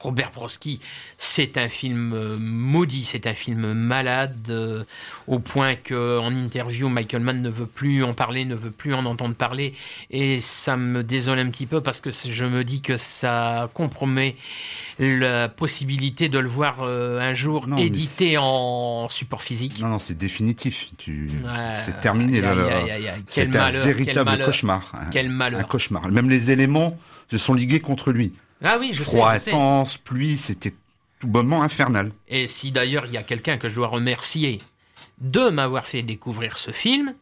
[0.01, 0.81] Robert Broski,
[1.19, 4.85] c'est un film euh, maudit, c'est un film malade, euh,
[5.27, 8.95] au point que en interview, Michael Mann ne veut plus en parler, ne veut plus
[8.95, 9.75] en entendre parler,
[10.11, 14.37] et ça me désole un petit peu parce que je me dis que ça compromet
[14.99, 19.81] la possibilité de le voir euh, un jour édité en support physique.
[19.81, 20.89] Non, non, c'est définitif.
[20.97, 21.31] Tu...
[21.85, 22.43] c'est terminé.
[23.27, 24.93] C'est un véritable cauchemar.
[25.11, 25.61] Quel malheur.
[25.61, 26.09] Un cauchemar.
[26.11, 26.99] Même les éléments
[27.31, 28.33] se sont ligués contre lui.
[28.63, 29.51] Ah oui, je Froid sais.
[29.51, 30.75] intense, pluie, c'était
[31.19, 32.13] tout bonnement infernal.
[32.29, 34.59] Et si d'ailleurs il y a quelqu'un que je dois remercier
[35.19, 37.15] de m'avoir fait découvrir ce film,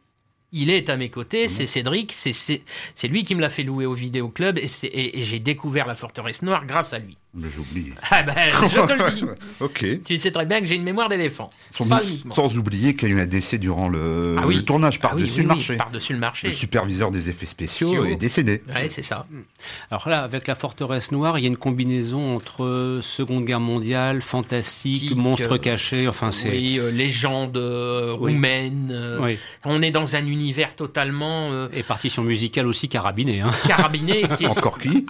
[0.53, 1.51] il est à mes côtés, mhm.
[1.51, 5.87] c'est Cédric, c'est lui qui me l'a fait louer au vidéoclub et, et j'ai découvert
[5.87, 7.17] la forteresse noire grâce à lui.
[7.39, 7.93] Mais j'oublie.
[8.11, 9.25] Ah ben, je te le dis.
[9.61, 10.03] ok.
[10.05, 11.51] Tu sais très bien que j'ai une mémoire d'éléphant.
[11.71, 15.49] Sans, oublier qu'il y a eu un décès durant le, ah tournage ah par-dessus le
[15.49, 15.77] marché.
[15.77, 16.49] Par-dessus le marché.
[16.49, 18.63] Le superviseur des effets spéciaux est décédé.
[18.69, 19.27] Oui, c'est ça.
[19.31, 19.43] Hmm.
[19.91, 24.23] Alors là, avec la forteresse noire, il y a une combinaison entre Seconde Guerre mondiale,
[24.23, 26.51] fantastique, monstre euh, caché, enfin c'est...
[26.51, 29.19] Oui, euh, légende euh, roumaine.
[29.21, 29.39] Oui.
[29.65, 31.69] On est dans un univers totalement...
[31.73, 33.41] Et partition musicale aussi carabinée.
[33.41, 33.51] Hein.
[33.67, 34.25] Carabinée.
[34.49, 35.07] Encore qui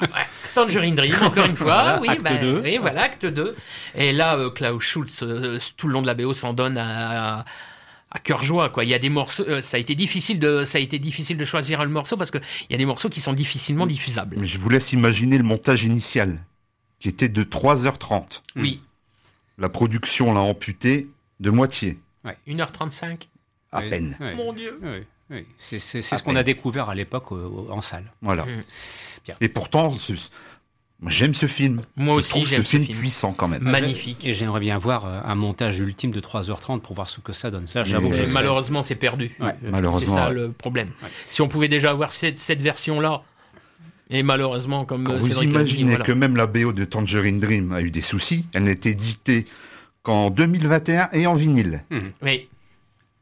[0.55, 2.01] Tangerine Dream, encore une fois.
[2.01, 2.61] oui, acte 2.
[2.61, 3.57] Bah, voilà, acte 2.
[3.95, 7.45] Et là, euh, Klaus Schultz, euh, tout le long de la BO, s'en donne à,
[8.11, 8.85] à cœur joie quoi.
[8.85, 11.37] Il y a des morceaux euh, ça a été difficile de ça a été difficile
[11.37, 14.37] de choisir un morceau parce que il y a des morceaux qui sont difficilement diffusables.
[14.39, 16.39] mais je vous laisse imaginer le montage initial
[17.01, 18.83] qui était de 3h30 oui.
[19.59, 21.09] La production l'a amputé
[21.41, 21.99] de moitié.
[22.25, 22.37] Ouais.
[22.47, 23.23] 1h35
[23.73, 24.16] à peine.
[24.37, 24.81] Mon dieu.
[25.31, 25.45] Oui.
[25.59, 28.12] c'est ce qu'on a découvert à l'époque en salle.
[28.23, 28.47] Voilà.
[28.47, 28.62] Mm.
[29.41, 29.91] et pourtant
[31.07, 31.83] J'aime ce film.
[31.97, 33.63] Moi aussi, j'aime ce, film, puissant quand même.
[33.63, 34.25] Magnifique.
[34.27, 37.51] Et j'aimerais bien voir euh, un montage ultime de 3h30 pour voir ce que ça
[37.51, 37.69] donne.
[37.69, 38.11] Ça, j'avoue.
[38.33, 39.37] Malheureusement, c'est perdu.
[39.63, 40.15] malheureusement.
[40.15, 40.91] C'est ça le problème.
[41.31, 43.23] Si on pouvait déjà avoir cette, cette version-là,
[44.11, 47.91] et malheureusement, comme Quand vous imaginez que même la BO de Tangerine Dream a eu
[47.91, 49.47] des soucis, elle n'était éditée
[50.03, 51.85] qu'en 2021 et en vinyle.
[51.91, 51.99] Mmh.
[52.23, 52.49] Oui.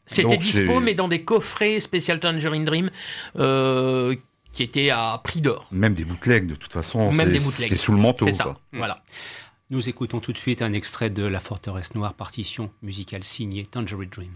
[0.07, 2.91] C'était dispo, mais dans des coffrets spécial Tangerine Dream
[3.39, 4.15] euh,
[4.57, 5.67] qui était à prix d'or.
[5.71, 8.27] Même des bootlegs, de toute façon, c'était sous le manteau.
[8.27, 9.03] C'est ça, voilà.
[9.69, 14.09] Nous écoutons tout de suite un extrait de La Forteresse Noire, partition musicale signée Tangerine
[14.09, 14.33] Dream.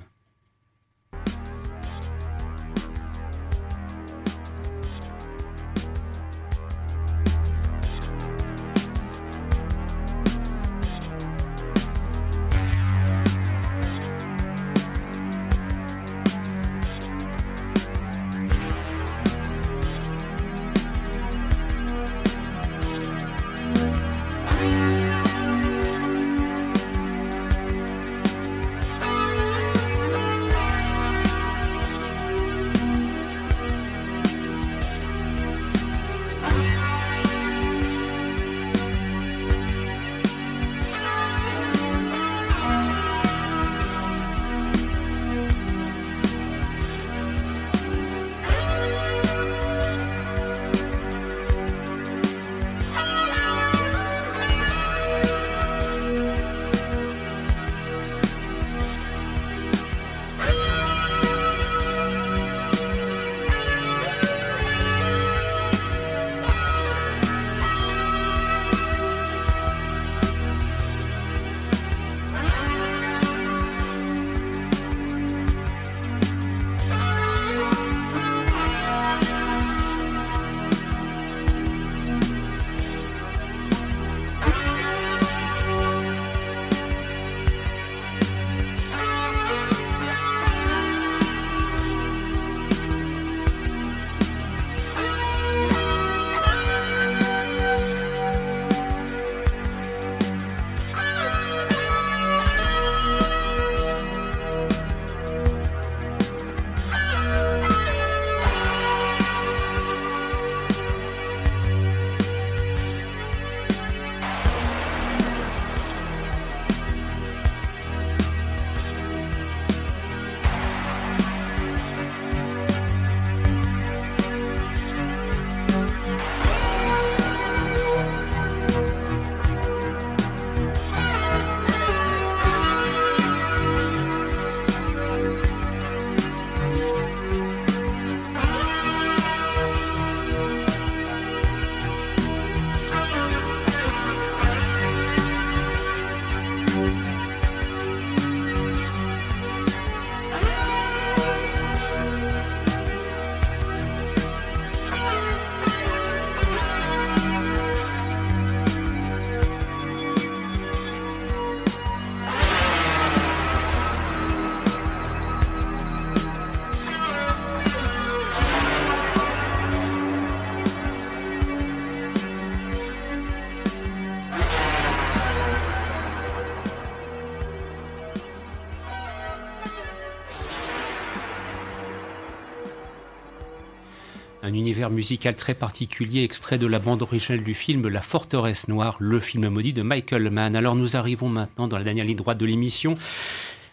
[184.43, 188.97] Un univers musical très particulier, extrait de la bande originale du film La Forteresse Noire,
[189.01, 190.57] le film maudit de Michael Mann.
[190.57, 192.95] Alors nous arrivons maintenant dans la dernière ligne droite de l'émission.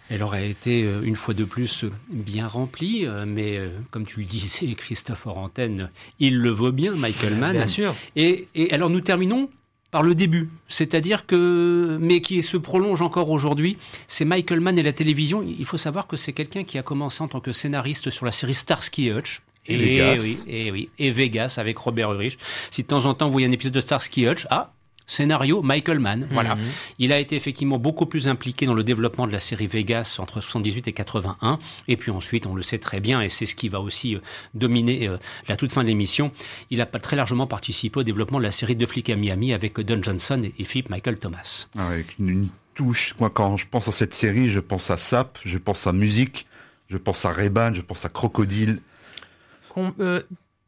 [0.10, 4.22] Elle aurait été euh, une fois de plus bien remplie, euh, mais euh, comme tu
[4.22, 5.90] le disais, Christophe Orantène,
[6.20, 7.54] il le vaut bien, Michael Mann.
[7.54, 7.96] Bien sûr.
[8.16, 9.50] Et, et alors nous terminons
[9.92, 14.84] par le début, c'est-à-dire que, mais qui se prolonge encore aujourd'hui, c'est Michael Mann et
[14.84, 15.42] la télévision.
[15.42, 18.34] Il faut savoir que c'est quelqu'un qui a commencé en tant que scénariste sur la
[18.34, 19.42] série Starsky Hutch.
[19.68, 20.22] Et Vegas.
[20.22, 22.38] oui, et oui, et Vegas avec Robert Urich.
[22.72, 24.74] Si de temps en temps vous voyez un épisode de Starsky Hutch, ah,
[25.08, 26.28] scénario Michael Mann.
[26.32, 26.56] Voilà.
[26.56, 26.64] Mhm.
[27.00, 30.42] Il a été effectivement beaucoup plus impliqué dans le développement de la série Vegas entre
[30.42, 31.58] 78 et 81.
[31.88, 34.20] Et puis ensuite, on le sait très bien, et c'est ce qui va aussi euh,
[34.54, 36.32] dominer euh, la toute fin de l'émission,
[36.70, 39.80] il a très largement participé au développement de la série De flics à Miami avec
[39.80, 41.68] Don Johnson et, Philip Michael Thomas.
[41.78, 43.16] Avec une, une touche.
[43.20, 46.46] Moi, quand je pense à cette série, je pense à Sap, je pense à musique,
[46.90, 48.82] je pense à Reban, je pense à Crocodile.
[49.78, 50.24] Com- euh,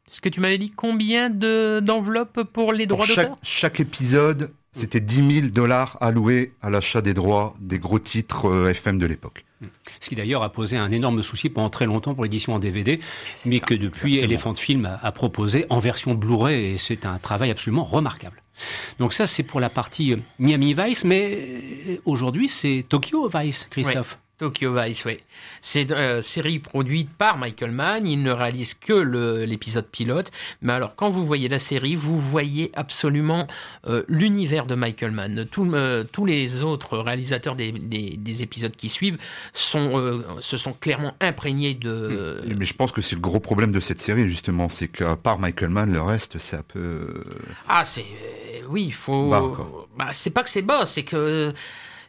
[0.08, 3.80] ce que tu m'avais dit, combien de- d'enveloppes pour les Pour droits chaque, d'auteur chaque
[3.80, 8.98] épisode, c'était 10 000 dollars alloués à l'achat des droits des gros titres euh, FM
[9.00, 9.44] de l'époque.
[9.98, 13.00] Ce qui d'ailleurs a posé un énorme souci pendant très longtemps pour l'édition en DVD,
[13.46, 14.24] mais ça, que depuis exactement.
[14.24, 18.42] Elephant Film a, a proposé en version Blu-ray, et c'est un travail absolument remarquable.
[19.00, 21.36] Donc ça, c'est pour la partie euh, Miami Vice, mais
[21.88, 24.18] euh, aujourd'hui, c'est Tokyo Vice, Christophe.
[24.40, 25.18] Tokyo Vice, oui.
[25.60, 28.06] C'est une euh, série produite par Michael Mann.
[28.06, 28.94] Il ne réalise que
[29.44, 30.30] l'épisode pilote.
[30.62, 33.46] Mais alors, quand vous voyez la série, vous voyez absolument
[33.86, 35.46] euh, l'univers de Michael Mann.
[35.50, 39.18] Tout, euh, tous les autres réalisateurs des, des- des épisodes qui suivent
[39.52, 42.42] sont, euh, se sont clairement imprégnés de.
[42.56, 45.38] Mais je pense que c'est le gros problème de cette série, justement, c'est qu'à part
[45.38, 47.22] Michael Mann, le reste, c'est un peu...
[47.68, 48.06] Ah, c'est.
[48.70, 49.28] oui, il faut.
[49.98, 51.52] Bah, c'est pas que c'est bas, c'est que.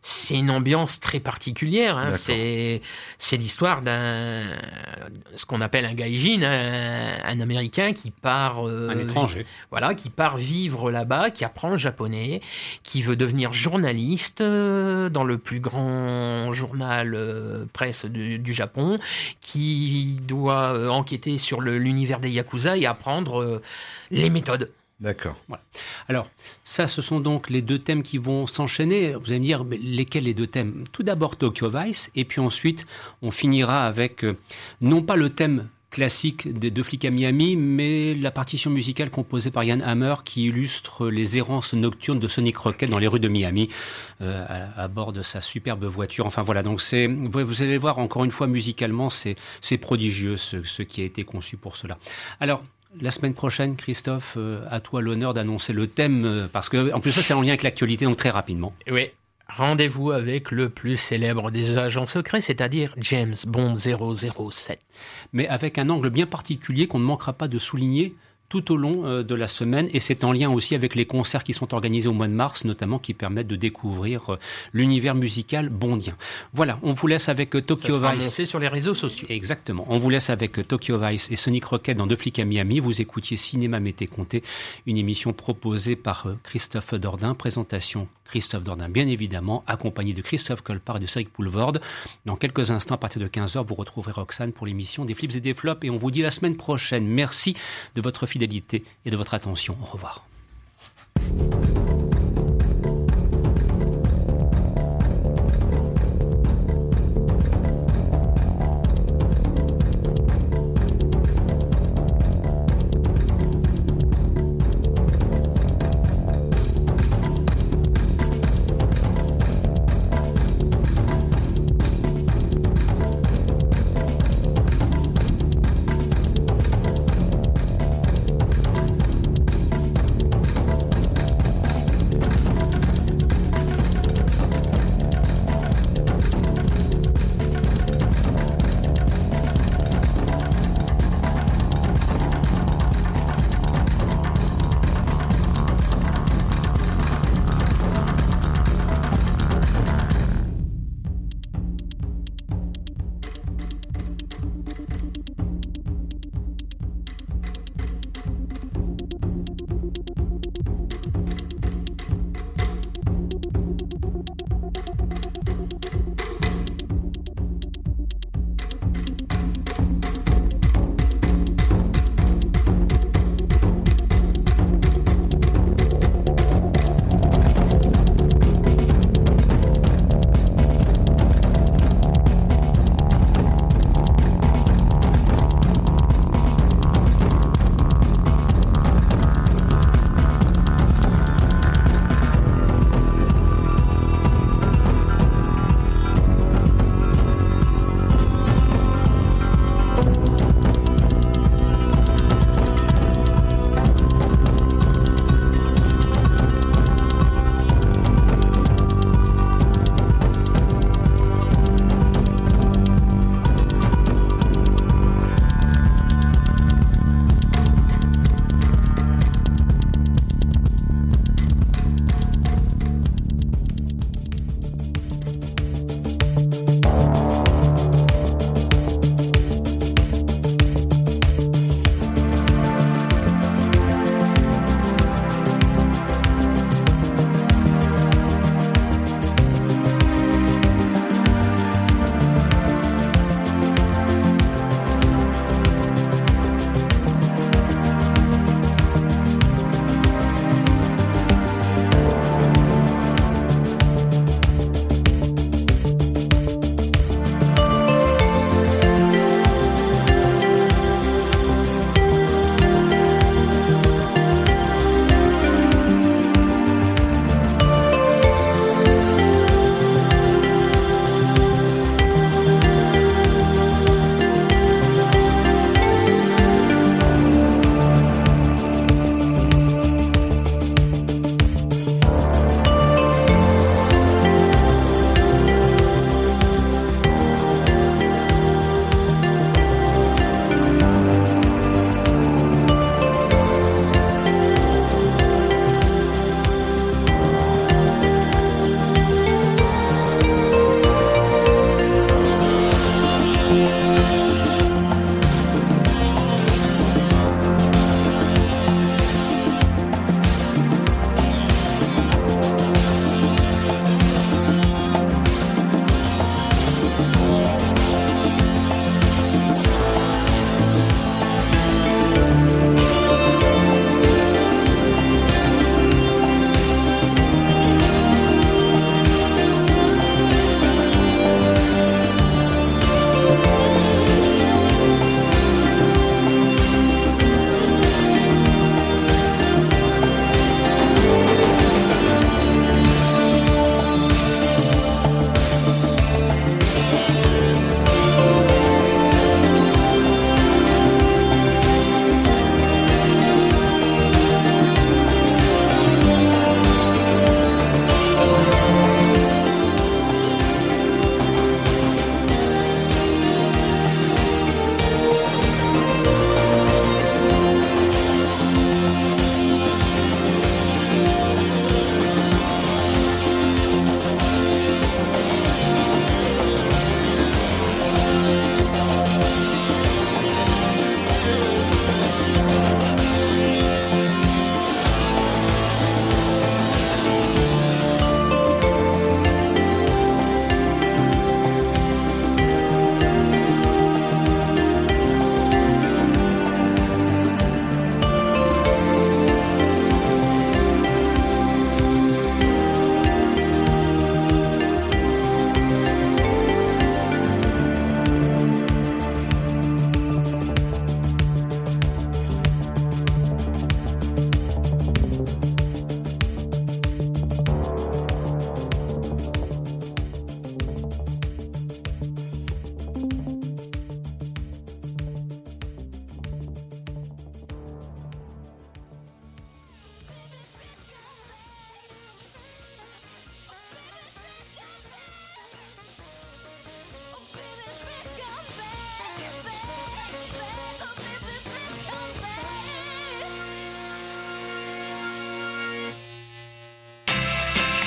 [0.04, 1.95] C'est une ambiance très particulière.
[1.97, 2.14] hein.
[2.14, 4.41] C'est l'histoire d'un
[5.36, 9.45] ce qu'on appelle un gaijin, un, un américain qui part euh, Un étranger.
[9.70, 12.41] voilà, qui part vivre là-bas, qui apprend le japonais,
[12.84, 18.97] qui veut devenir journaliste euh, dans le plus grand journal euh, presse du, du Japon,
[19.39, 23.62] qui doit euh, enquêter sur l'univers des yakuza et apprendre euh,
[24.10, 24.72] les méthodes.
[25.02, 25.36] D'accord.
[26.08, 26.30] Alors,
[26.64, 29.16] ça, ce sont donc les deux thèmes qui vont s'enchaîner.
[29.16, 30.84] Vous allez me dire, mais lesquels les deux thèmes?
[30.91, 32.86] Tout d'abord Tokyo Vice, et puis ensuite,
[33.24, 34.38] on finira avec, euh,
[34.80, 39.49] non pas le thème classique des deux flics à Miami, mais la partition musicale composée
[39.49, 43.28] par Yann Hammer qui illustre les errances nocturnes de Sonic Rocket dans les rues de
[43.28, 43.70] Miami
[44.22, 44.45] euh,
[44.78, 46.28] à, bord de sa superbe voiture.
[46.28, 50.64] Enfin voilà, donc c'est, vous allez voir encore une fois musicalement, c'est, c'est prodigieux ce,
[50.64, 51.97] ce qui a été conçu pour cela.
[52.39, 52.64] Alors,
[53.00, 57.00] la semaine prochaine, Christophe, euh, à toi l'honneur d'annoncer le thème, euh, parce que en
[57.00, 58.74] plus ça c'est en lien avec l'actualité, donc très rapidement.
[58.89, 59.10] Oui.
[59.48, 64.80] Rendez-vous avec le plus célèbre des agents secrets, c'est-à-dire James Bond 007.
[65.34, 68.16] mais avec un angle bien particulier qu'on ne manquera pas de souligner
[68.52, 71.45] tout au long euh, de la semaine et c'est en lien aussi avec les concerts
[71.45, 74.39] qui sont organisés au mois de mars notamment qui permettent de découvrir euh,
[74.74, 76.18] l'univers musical bondien.
[76.54, 78.43] Voilà, on vous laisse avec euh, Ça Tokyo sera Vice.
[78.43, 79.26] sur les réseaux sociaux.
[79.30, 79.86] Exactement.
[79.88, 82.82] On vous laisse avec Tokyo Vice et Sonic Rocket dans Deux flics à Miami.
[82.82, 84.43] Vous écoutiez Cinéma Mété Comté,
[84.86, 87.34] une émission proposée par Christophe Dordain.
[87.36, 91.82] Présentation Christophe Dordain, bien évidemment, accompagné de Christophe Colpart et de Cédric Poulvorde.
[92.26, 95.41] Dans quelques instants, à partir de 15h, vous retrouverez Roxane pour l'émission des flips et
[95.41, 95.84] des flops.
[95.84, 97.06] Et on vous dit la semaine prochaine.
[97.08, 97.58] Merci
[97.95, 98.26] de votre
[99.06, 99.78] et de votre attention.
[99.82, 100.26] Au revoir.